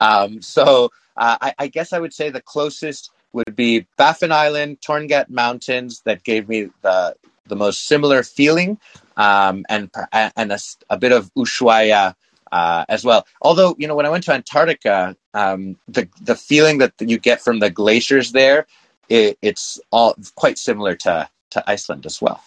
[0.00, 4.80] Um, so uh, I, I, guess I would say the closest would be Baffin Island,
[4.80, 7.14] Torngat Mountains that gave me the
[7.46, 8.78] the most similar feeling,
[9.16, 12.14] um, and and a, a, bit of Ushuaia
[12.52, 13.26] uh, as well.
[13.42, 17.40] Although you know when I went to Antarctica, um, the the feeling that you get
[17.40, 18.66] from the glaciers there
[19.10, 22.42] it, it's all quite similar to to Iceland as well.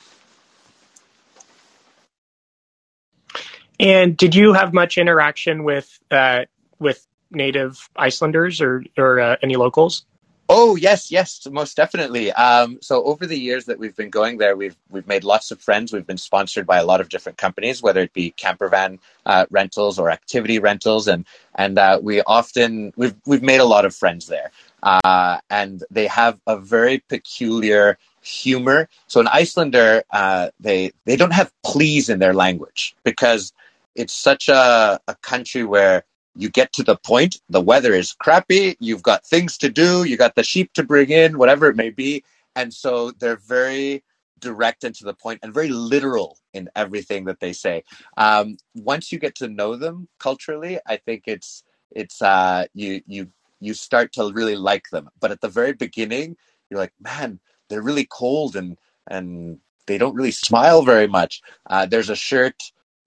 [3.80, 6.46] And did you have much interaction with uh,
[6.80, 10.06] with native Icelanders or or uh, any locals?
[10.50, 12.32] Oh yes, yes, most definitely.
[12.32, 15.60] Um, so over the years that we've been going there, we've we've made lots of
[15.60, 15.92] friends.
[15.92, 19.48] We've been sponsored by a lot of different companies, whether it be camper van uh,
[19.50, 23.96] rentals or activity rentals, and and uh, we often we've we've made a lot of
[23.96, 24.52] friends there
[24.84, 28.90] uh, and they have a very peculiar humor.
[29.08, 33.54] So an Icelander, uh, they they don't have please in their language because
[33.96, 36.04] it's such a, a country where
[36.36, 40.18] you get to the point, the weather is crappy, you've got things to do, you
[40.18, 42.24] got the sheep to bring in, whatever it may be.
[42.56, 44.04] And so they're very
[44.40, 47.84] direct and to the point and very literal in everything that they say.
[48.18, 53.30] Um, once you get to know them culturally, I think it's it's uh, you you
[53.66, 55.10] you start to really like them.
[55.20, 56.38] But at the very beginning,
[56.70, 61.42] you're like, man, they're really cold and and they don't really smile very much.
[61.70, 62.56] Uh, there's a shirt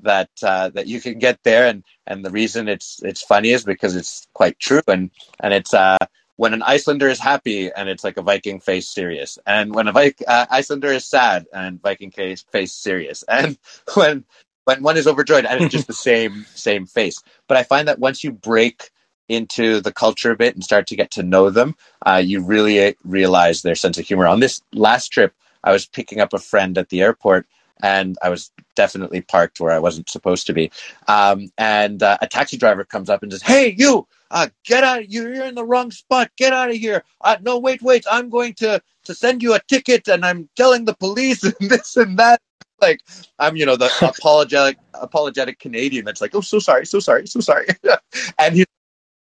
[0.01, 3.65] that uh, that you can get there, and and the reason it's it's funny is
[3.65, 5.97] because it's quite true, and and it's uh,
[6.37, 9.93] when an Icelander is happy and it's like a Viking face serious, and when a
[9.93, 13.59] Vic, uh, Icelander is sad and Viking face face serious, and
[13.95, 14.25] when
[14.65, 17.23] when one is overjoyed and it's just the same same face.
[17.49, 18.91] But I find that once you break
[19.29, 21.75] into the culture a bit and start to get to know them,
[22.07, 24.27] uh, you really realize their sense of humor.
[24.27, 25.35] On this last trip,
[25.65, 27.47] I was picking up a friend at the airport
[27.83, 30.71] and I was definitely parked where I wasn't supposed to be.
[31.09, 35.11] Um, and uh, a taxi driver comes up and says, "Hey, you, uh, get out!
[35.11, 36.31] You're in the wrong spot.
[36.37, 37.05] Get out of here!
[37.21, 38.05] Uh, no, wait, wait!
[38.11, 41.97] I'm going to to send you a ticket, and I'm telling the police and this
[41.97, 42.41] and that."
[42.81, 43.01] Like
[43.39, 47.41] I'm, you know, the apologetic apologetic Canadian that's like, "Oh, so sorry, so sorry, so
[47.41, 47.67] sorry,"
[48.39, 48.67] and he's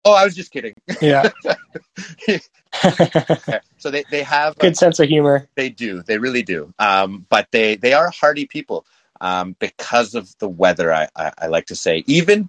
[0.08, 0.74] Oh, I was just kidding.
[1.02, 1.30] Yeah.
[3.78, 5.48] so they, they have good sense of humor.
[5.54, 6.02] They do.
[6.02, 6.72] They really do.
[6.78, 8.86] Um, but they, they are hardy people
[9.20, 12.04] um, because of the weather, I, I, I, like to say.
[12.06, 12.48] Even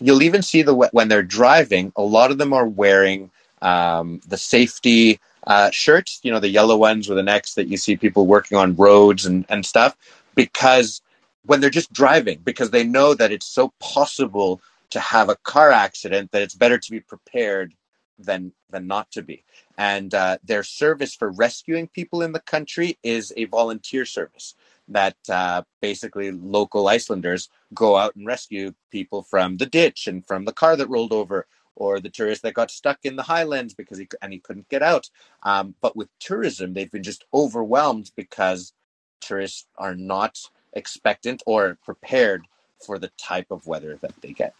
[0.00, 3.30] you'll even see the when they're driving, a lot of them are wearing
[3.62, 7.76] um, the safety uh, shirts, you know, the yellow ones with the X that you
[7.76, 9.96] see people working on roads and, and stuff,
[10.34, 11.00] because
[11.46, 14.60] when they're just driving, because they know that it's so possible
[14.92, 17.74] to have a car accident that it's better to be prepared
[18.18, 19.42] than than not to be.
[19.78, 24.54] And uh, their service for rescuing people in the country is a volunteer service
[24.88, 30.44] that uh, basically local Icelanders go out and rescue people from the ditch and from
[30.44, 33.96] the car that rolled over or the tourist that got stuck in the highlands because
[33.96, 35.08] he and he couldn't get out.
[35.42, 38.74] Um, but with tourism, they've been just overwhelmed because
[39.22, 40.38] tourists are not
[40.74, 42.46] expectant or prepared
[42.84, 44.54] for the type of weather that they get.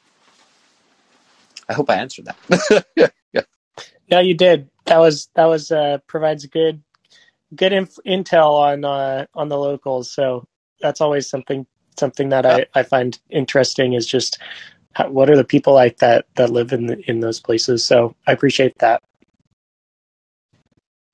[1.72, 2.84] I hope I answered that.
[2.96, 3.40] yeah, yeah.
[4.06, 4.68] Yeah, you did.
[4.84, 6.82] That was that was uh, provides good
[7.56, 10.12] good inf- intel on uh, on the locals.
[10.12, 10.46] So
[10.82, 11.66] that's always something
[11.98, 12.64] something that yeah.
[12.74, 14.38] I, I find interesting is just
[14.92, 17.86] how, what are the people like that that live in the, in those places.
[17.86, 19.02] So I appreciate that.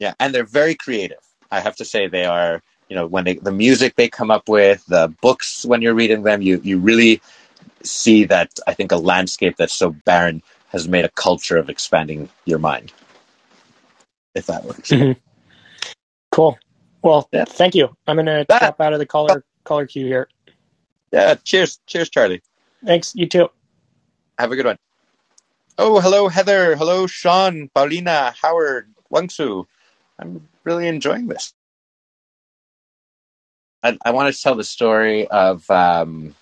[0.01, 1.23] Yeah, and they're very creative.
[1.53, 2.63] I have to say they are.
[2.89, 6.25] You know, when they the music they come up with, the books when you're reading
[6.25, 7.21] them, you you really
[7.83, 12.29] see that I think a landscape that's so barren has made a culture of expanding
[12.45, 12.93] your mind.
[14.35, 14.91] If that works.
[14.91, 15.19] Mm-hmm.
[16.31, 16.59] Cool.
[17.03, 17.45] Well, yeah.
[17.45, 17.97] thank you.
[18.07, 20.29] I'm going to drop out of the caller caller queue here.
[21.11, 21.35] Yeah.
[21.43, 21.81] Cheers.
[21.87, 22.43] Cheers, Charlie.
[22.85, 23.15] Thanks.
[23.15, 23.49] You too.
[24.39, 24.79] Have a good one.
[25.79, 26.77] Oh, hello, Heather.
[26.77, 29.65] Hello, Sean, Paulina, Howard, Wangsu.
[30.19, 31.55] I'm really enjoying this.
[33.83, 36.35] I, I want to tell the story of um,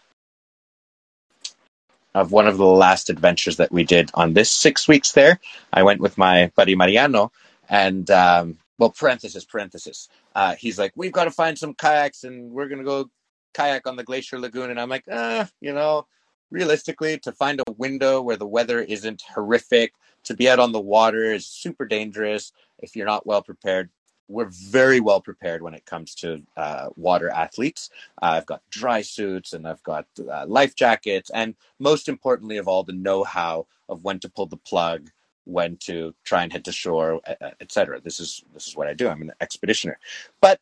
[2.16, 5.38] of one of the last adventures that we did on this six weeks there.
[5.70, 7.30] I went with my buddy Mariano,
[7.68, 10.08] and um, well, parenthesis, parenthesis.
[10.34, 13.10] Uh, he's like, we've got to find some kayaks, and we're gonna go
[13.52, 14.70] kayak on the Glacier Lagoon.
[14.70, 16.06] And I'm like, uh, you know,
[16.50, 19.92] realistically, to find a window where the weather isn't horrific,
[20.24, 23.90] to be out on the water is super dangerous if you're not well prepared
[24.28, 27.90] we're very well prepared when it comes to uh, water athletes.
[28.22, 32.68] Uh, I've got dry suits and I've got uh, life jackets, and most importantly of
[32.68, 35.10] all, the know-how of when to pull the plug,
[35.44, 37.20] when to try and head to shore,
[37.60, 38.00] etc.
[38.00, 39.08] This is this is what I do.
[39.08, 39.94] I'm an expeditioner.
[40.40, 40.60] But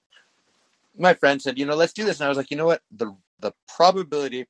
[0.98, 2.82] my friend said, you know, let's do this, and I was like, you know what,
[2.90, 4.46] the the probability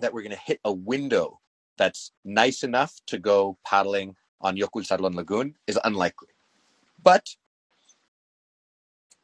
[0.00, 1.40] that we're going to hit a window
[1.76, 6.28] that's nice enough to go paddling on Jökulsárlón Lagoon is unlikely.
[7.02, 7.36] But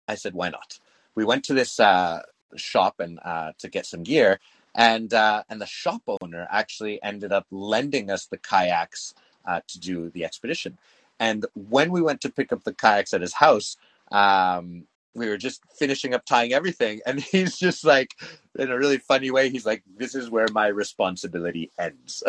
[0.09, 0.79] I said, why not?
[1.15, 2.23] We went to this uh,
[2.57, 4.41] shop and uh, to get some gear,
[4.75, 9.15] and uh, and the shop owner actually ended up lending us the kayaks
[9.47, 10.79] uh, to do the expedition.
[11.19, 13.77] And when we went to pick up the kayaks at his house,
[14.13, 18.15] um, we were just finishing up tying everything, and he's just like,
[18.59, 22.23] in a really funny way, he's like, "This is where my responsibility ends."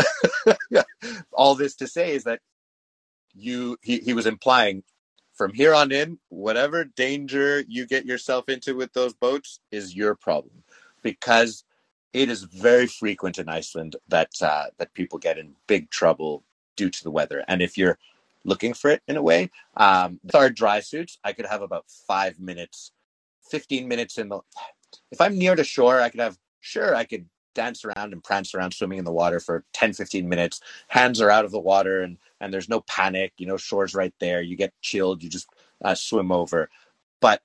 [1.34, 2.40] All this to say is that
[3.36, 4.84] you he, he was implying
[5.38, 10.16] from here on in, whatever danger you get yourself into with those boats is your
[10.16, 10.64] problem,
[11.04, 11.64] because
[12.14, 16.44] it is very frequent in Iceland that uh, that people get in big trouble
[16.76, 17.44] due to the weather.
[17.48, 18.00] And if you're
[18.44, 21.86] looking for it in a way, um, with our dry suits, I could have about
[22.08, 22.92] five minutes,
[23.52, 24.40] fifteen minutes in the.
[25.12, 27.28] If I'm near the shore, I could have sure I could
[27.58, 30.62] dance around and prance around swimming in the water for 10, 15 minutes.
[30.90, 33.34] Hands are out of the water and, and there's no panic.
[33.38, 34.42] You know, shore's right there.
[34.42, 35.24] You get chilled.
[35.24, 35.50] You just
[35.84, 36.70] uh, swim over.
[37.20, 37.42] But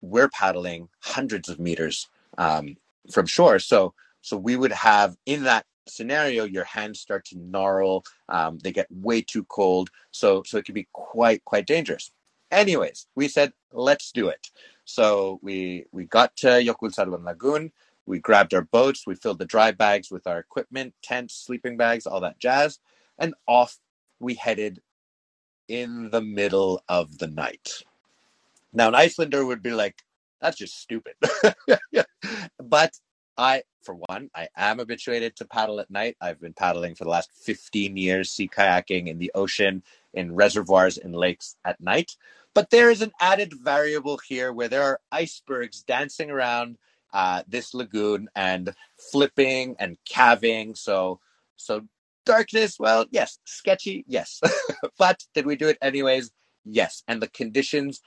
[0.00, 2.08] we're paddling hundreds of meters
[2.38, 2.76] um,
[3.10, 3.58] from shore.
[3.58, 8.04] So, so we would have in that scenario, your hands start to gnarl.
[8.28, 9.90] Um, they get way too cold.
[10.12, 12.12] So, so it can be quite, quite dangerous.
[12.52, 14.48] Anyways, we said, let's do it.
[14.84, 17.72] So we, we got to Jökulsárlón Lagoon.
[18.06, 19.06] We grabbed our boats.
[19.06, 22.78] We filled the dry bags with our equipment, tents, sleeping bags, all that jazz.
[23.18, 23.78] And off
[24.20, 24.80] we headed
[25.68, 27.82] in the middle of the night.
[28.72, 30.02] Now, an Icelander would be like,
[30.40, 31.14] that's just stupid.
[32.62, 32.92] but
[33.36, 36.16] I, for one, I am habituated to paddle at night.
[36.20, 39.82] I've been paddling for the last 15 years, sea kayaking in the ocean,
[40.14, 42.16] in reservoirs, in lakes at night.
[42.54, 46.78] But there is an added variable here where there are icebergs dancing around
[47.12, 48.74] uh, this lagoon and
[49.10, 50.74] flipping and calving.
[50.74, 51.20] So,
[51.56, 51.82] so
[52.24, 52.78] darkness.
[52.78, 54.40] Well, yes, sketchy, yes.
[54.98, 56.30] but did we do it anyways?
[56.64, 57.02] Yes.
[57.08, 58.00] And the conditions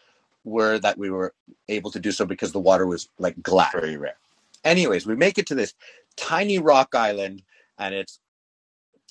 [0.44, 1.34] were that we were
[1.68, 4.18] able to do so because the water was like glass, very rare.
[4.64, 5.74] Anyways, we make it to this
[6.16, 7.44] tiny rock island,
[7.78, 8.20] and it's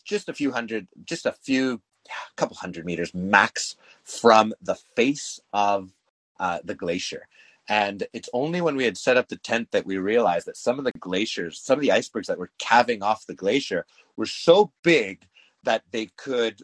[0.05, 5.41] just a few hundred, just a few, a couple hundred meters max from the face
[5.53, 5.93] of
[6.41, 7.27] uh, the glacier.
[7.69, 10.79] And it's only when we had set up the tent that we realized that some
[10.79, 13.85] of the glaciers, some of the icebergs that were calving off the glacier
[14.17, 15.27] were so big
[15.65, 16.63] that they could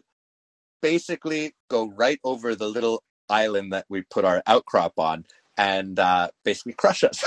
[0.81, 5.25] basically go right over the little island that we put our outcrop on
[5.57, 7.23] and uh, basically crush us.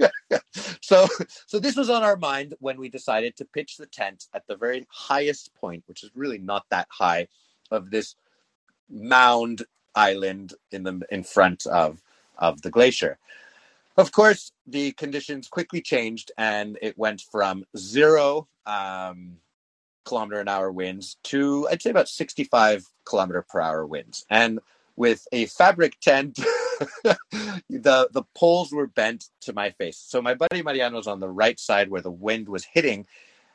[0.80, 1.06] so,
[1.46, 4.56] so this was on our mind when we decided to pitch the tent at the
[4.56, 7.28] very highest point, which is really not that high,
[7.70, 8.16] of this
[8.88, 9.62] mound
[9.94, 12.02] island in the in front of
[12.40, 13.18] of the glacier.
[13.96, 19.36] Of course, the conditions quickly changed, and it went from zero um,
[20.04, 24.60] kilometer an hour winds to I'd say about sixty five kilometer per hour winds, and
[24.96, 26.38] with a fabric tent.
[27.68, 29.98] the the poles were bent to my face.
[29.98, 33.06] So my buddy Mariano's on the right side where the wind was hitting,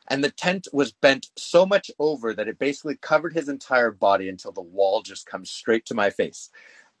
[0.08, 4.28] and the tent was bent so much over that it basically covered his entire body
[4.28, 6.50] until the wall just comes straight to my face.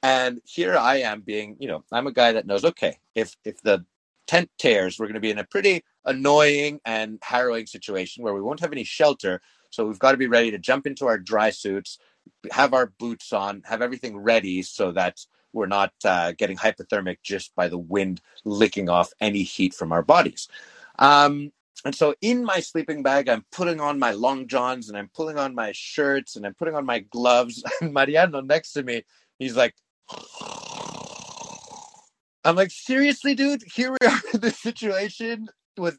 [0.02, 3.60] And here I am being, you know, I'm a guy that knows, okay, if if
[3.62, 3.84] the
[4.26, 8.40] tent tears, we're going to be in a pretty annoying and harrowing situation where we
[8.40, 9.40] won't have any shelter.
[9.70, 11.98] So we've got to be ready to jump into our dry suits,
[12.50, 15.20] have our boots on, have everything ready so that
[15.52, 20.02] we're not uh, getting hypothermic just by the wind licking off any heat from our
[20.02, 20.48] bodies.
[20.98, 21.52] Um,
[21.84, 25.38] and so in my sleeping bag, I'm putting on my long johns and I'm pulling
[25.38, 27.62] on my shirts and I'm putting on my gloves.
[27.80, 29.04] And Mariano next to me,
[29.38, 29.74] he's like,
[32.44, 35.98] I'm like, seriously, dude, here we are in this situation with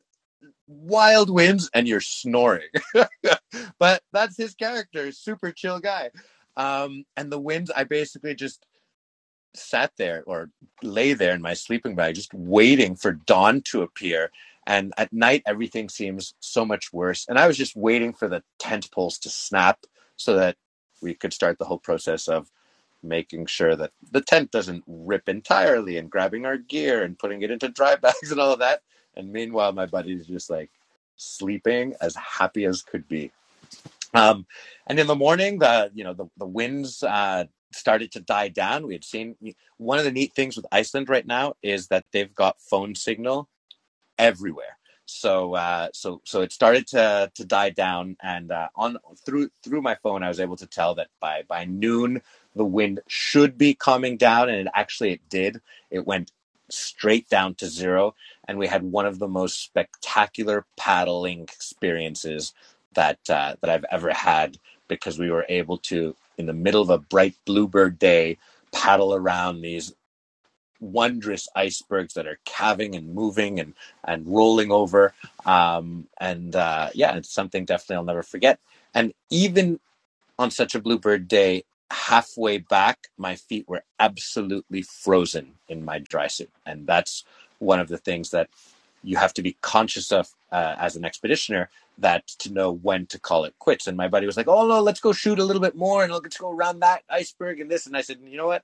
[0.68, 2.70] wild winds and you're snoring.
[3.80, 6.10] but that's his character, super chill guy.
[6.56, 8.66] Um, and the winds, I basically just
[9.56, 10.50] sat there or
[10.82, 14.32] lay there in my sleeping bag, just waiting for dawn to appear.
[14.66, 17.26] And at night, everything seems so much worse.
[17.28, 19.80] And I was just waiting for the tent poles to snap
[20.16, 20.56] so that
[21.02, 22.50] we could start the whole process of
[23.04, 27.52] making sure that the tent doesn't rip entirely and grabbing our gear and putting it
[27.52, 28.82] into dry bags and all of that.
[29.16, 30.70] And meanwhile, my buddy's just like
[31.16, 33.32] sleeping as happy as could be.
[34.14, 34.46] Um,
[34.88, 38.88] and in the morning, the you know the the winds uh, started to die down.
[38.88, 39.36] We had seen
[39.78, 43.50] one of the neat things with Iceland right now is that they've got phone signal
[44.18, 44.78] everywhere.
[45.06, 49.82] So uh, so so it started to to die down, and uh, on through through
[49.82, 52.22] my phone, I was able to tell that by by noon
[52.58, 55.62] the wind should be calming down, and it actually it did.
[55.90, 56.32] It went
[56.70, 58.16] straight down to zero,
[58.48, 62.54] and we had one of the most spectacular paddling experiences
[62.94, 66.90] that uh, that I've ever had because we were able to in the middle of
[66.90, 68.38] a bright bluebird day,
[68.72, 69.94] paddle around these
[70.80, 75.14] wondrous icebergs that are calving and moving and and rolling over.
[75.46, 78.60] Um, and uh, yeah, it's something definitely I'll never forget.
[78.94, 79.80] And even
[80.40, 86.28] on such a bluebird day, halfway back, my feet were absolutely frozen in my dry
[86.28, 87.24] suit, and that's
[87.60, 88.50] one of the things that
[89.04, 91.68] you have to be conscious of uh, as an expeditioner
[91.98, 93.88] that to know when to call it quits.
[93.88, 96.12] And my buddy was like, "Oh no, let's go shoot a little bit more and
[96.12, 98.64] let's go around that iceberg and this." And I said, "You know what?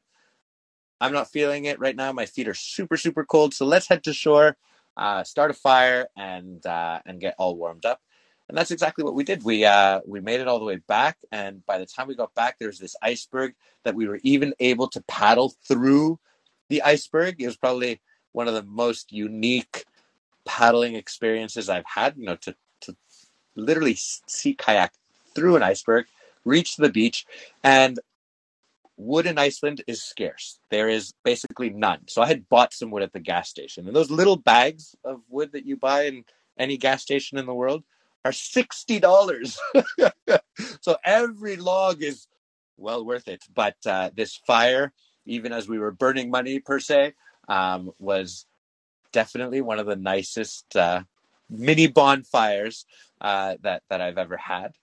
[1.02, 2.12] I'm not feeling it right now.
[2.14, 3.54] My feet are super super cold.
[3.54, 4.58] So let's head to shore,
[4.98, 8.02] uh, start a fire, and uh, and get all warmed up."
[8.50, 9.44] And that's exactly what we did.
[9.44, 12.36] We uh, we made it all the way back, and by the time we got
[12.36, 16.20] back, there was this iceberg that we were even able to paddle through
[16.70, 17.42] the iceberg.
[17.42, 18.02] It was probably
[18.34, 19.86] one of the most unique
[20.46, 22.18] paddling experiences I've had.
[22.18, 22.96] You know, to to
[23.56, 24.92] literally see kayak
[25.34, 26.06] through an iceberg,
[26.44, 27.26] reach the beach,
[27.64, 27.98] and
[28.98, 30.60] wood in Iceland is scarce.
[30.70, 32.02] There is basically none.
[32.08, 35.22] So I had bought some wood at the gas station, and those little bags of
[35.30, 36.26] wood that you buy in
[36.60, 37.84] any gas station in the world
[38.26, 39.60] are sixty dollars.
[40.82, 42.28] so every log is
[42.78, 43.44] well worth it.
[43.54, 44.94] But uh, this fire,
[45.26, 47.14] even as we were burning money per se,
[47.48, 48.46] um, was
[49.12, 51.04] definitely one of the nicest uh,
[51.50, 52.86] mini bonfires
[53.22, 54.74] uh, that that I've ever had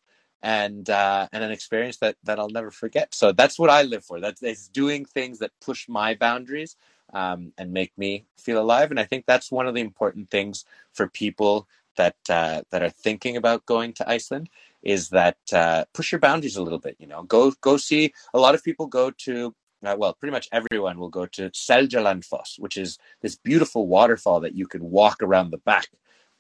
[0.43, 3.15] and uh, and an experience that that I'll never forget.
[3.15, 4.21] So that's what I live for.
[4.21, 6.77] That's it's doing things that push my boundaries
[7.13, 8.91] um, and make me feel alive.
[8.91, 12.91] And I think that's one of the important things for people that uh, that are
[12.91, 14.49] thinking about going to Iceland
[14.83, 16.97] is that uh, push your boundaries a little bit.
[16.99, 18.13] You know, go go see.
[18.35, 19.55] A lot of people go to.
[19.83, 24.55] Uh, well, pretty much everyone will go to Seljalandsfoss, which is this beautiful waterfall that
[24.55, 25.89] you can walk around the back.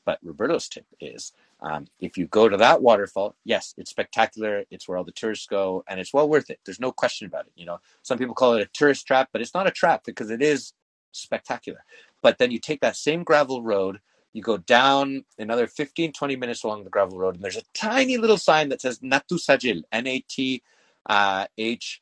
[0.05, 1.33] But Roberto's tip is
[1.63, 4.65] um, if you go to that waterfall, yes, it's spectacular.
[4.71, 6.61] It's where all the tourists go, and it's well worth it.
[6.65, 7.53] There's no question about it.
[7.55, 10.31] You know, some people call it a tourist trap, but it's not a trap because
[10.31, 10.73] it is
[11.13, 11.85] spectacular.
[12.23, 14.01] But then you take that same gravel road,
[14.33, 18.17] you go down another 15, 20 minutes along the gravel road, and there's a tiny
[18.17, 20.63] little sign that says Natu Sajil, N A T
[21.07, 22.01] uh, H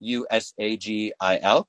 [0.00, 1.68] U S A G I L,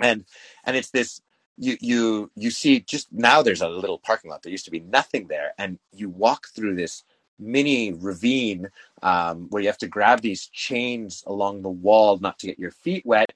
[0.00, 0.24] and
[0.64, 1.20] and it's this
[1.56, 4.42] you you you see just now there's a little parking lot.
[4.42, 5.52] There used to be nothing there.
[5.58, 7.04] And you walk through this
[7.38, 8.70] mini ravine
[9.02, 12.70] um, where you have to grab these chains along the wall not to get your
[12.70, 13.32] feet wet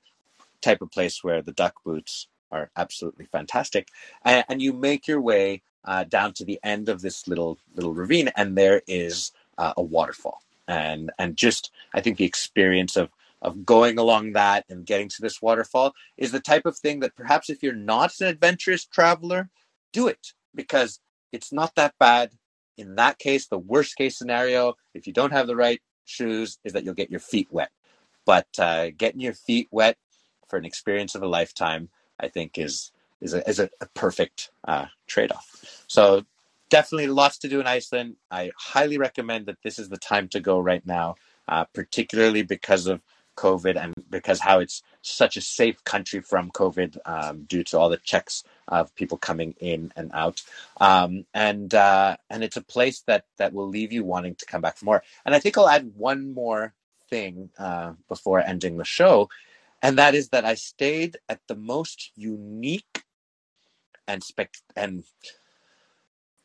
[0.60, 3.88] type of place where the duck boots are absolutely fantastic
[4.24, 8.28] and, you make your way uh, down to the end of this little little ravine
[8.36, 13.10] and there is uh, a waterfall and and just i think the experience of
[13.42, 17.14] of going along that and getting to this waterfall is the type of thing that
[17.14, 19.48] perhaps if you're not an adventurous traveler,
[19.92, 21.00] do it because
[21.32, 22.32] it's not that bad.
[22.76, 26.72] In that case, the worst case scenario, if you don't have the right shoes, is
[26.72, 27.70] that you'll get your feet wet.
[28.24, 29.96] But uh, getting your feet wet
[30.48, 34.50] for an experience of a lifetime, I think, is is a, is a, a perfect
[34.66, 35.84] uh, trade off.
[35.86, 36.24] So
[36.68, 38.16] definitely lots to do in Iceland.
[38.30, 41.16] I highly recommend that this is the time to go right now,
[41.48, 43.00] uh, particularly because of
[43.36, 47.88] COVID and because how it's such a safe country from COVID um, due to all
[47.88, 50.42] the checks of people coming in and out.
[50.80, 54.60] Um, and uh, and it's a place that that will leave you wanting to come
[54.60, 55.02] back for more.
[55.24, 56.74] And I think I'll add one more
[57.08, 59.28] thing uh, before ending the show,
[59.82, 63.04] and that is that I stayed at the most unique
[64.06, 65.04] and spec and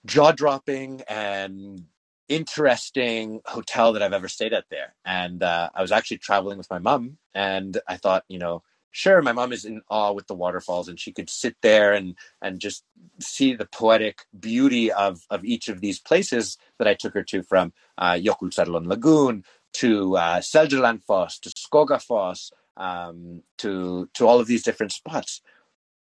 [0.05, 1.86] jaw dropping and
[2.29, 4.95] interesting hotel that I've ever stayed at there.
[5.05, 9.21] And uh, I was actually traveling with my mom, and I thought, you know, sure,
[9.21, 12.59] my mom is in awe with the waterfalls, and she could sit there and and
[12.59, 12.84] just
[13.19, 17.43] see the poetic beauty of of each of these places that I took her to,
[17.43, 24.63] from uh, Jökulsárlón Lagoon to uh, Seljalandsfoss to Skogafoss um, to to all of these
[24.63, 25.41] different spots.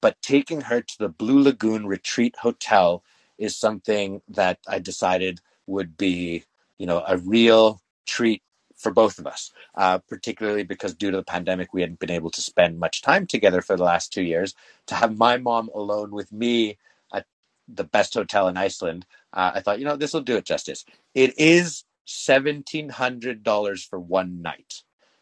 [0.02, 3.04] But taking her to the Blue Lagoon Retreat Hotel
[3.38, 6.44] is something that I decided would be,
[6.78, 8.42] you know, a real treat
[8.78, 12.32] for both of us, uh, particularly because due to the pandemic, we hadn't been able
[12.32, 14.56] to spend much time together for the last two years.
[14.88, 16.78] To have my mom alone with me
[17.14, 17.26] at
[17.68, 20.84] the best hotel in Iceland, uh, I thought, you know, this will do it justice.
[21.14, 24.82] It is $1,700 for one night.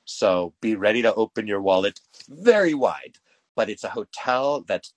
[0.10, 2.00] So be ready to open your wallet
[2.30, 3.18] very wide.
[3.56, 4.94] But it's a hotel that's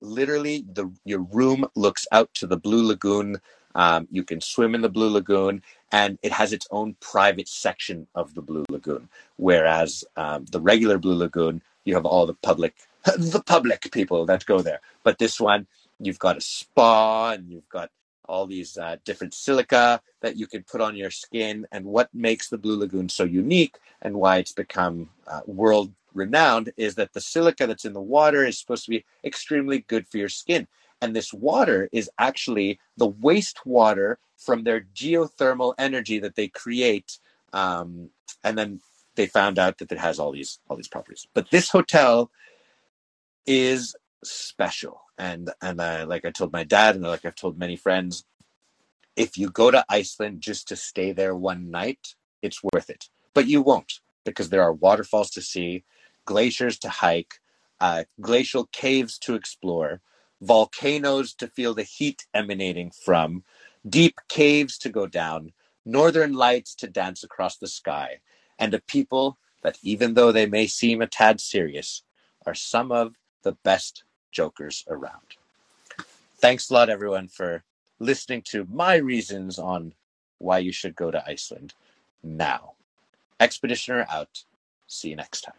[0.00, 3.40] literally the your room looks out to the blue lagoon
[3.74, 8.06] um, you can swim in the Blue Lagoon, and it has its own private section
[8.14, 9.08] of the Blue Lagoon.
[9.36, 12.74] Whereas um, the regular Blue Lagoon, you have all the public,
[13.04, 14.80] the public people that go there.
[15.02, 15.66] But this one,
[15.98, 17.90] you've got a spa, and you've got
[18.26, 21.66] all these uh, different silica that you can put on your skin.
[21.72, 26.72] And what makes the Blue Lagoon so unique, and why it's become uh, world renowned,
[26.76, 30.18] is that the silica that's in the water is supposed to be extremely good for
[30.18, 30.66] your skin.
[31.00, 37.18] And this water is actually the wastewater from their geothermal energy that they create.
[37.52, 38.10] Um,
[38.44, 38.80] and then
[39.16, 41.26] they found out that it has all these all these properties.
[41.34, 42.30] But this hotel
[43.46, 47.76] is special, and and uh, like I told my dad, and like I've told many
[47.76, 48.24] friends,
[49.16, 53.08] if you go to Iceland just to stay there one night, it's worth it.
[53.34, 55.84] But you won't because there are waterfalls to see,
[56.24, 57.40] glaciers to hike,
[57.80, 60.00] uh, glacial caves to explore
[60.40, 63.44] volcanoes to feel the heat emanating from,
[63.88, 65.52] deep caves to go down,
[65.84, 68.18] northern lights to dance across the sky,
[68.58, 72.02] and a people that, even though they may seem a tad serious,
[72.44, 74.02] are some of the best
[74.32, 75.36] jokers around.
[76.38, 77.62] Thanks a lot, everyone, for
[78.00, 79.94] listening to my reasons on
[80.38, 81.74] why you should go to Iceland
[82.24, 82.72] now.
[83.38, 84.42] Expeditioner out.
[84.88, 85.54] See you next time.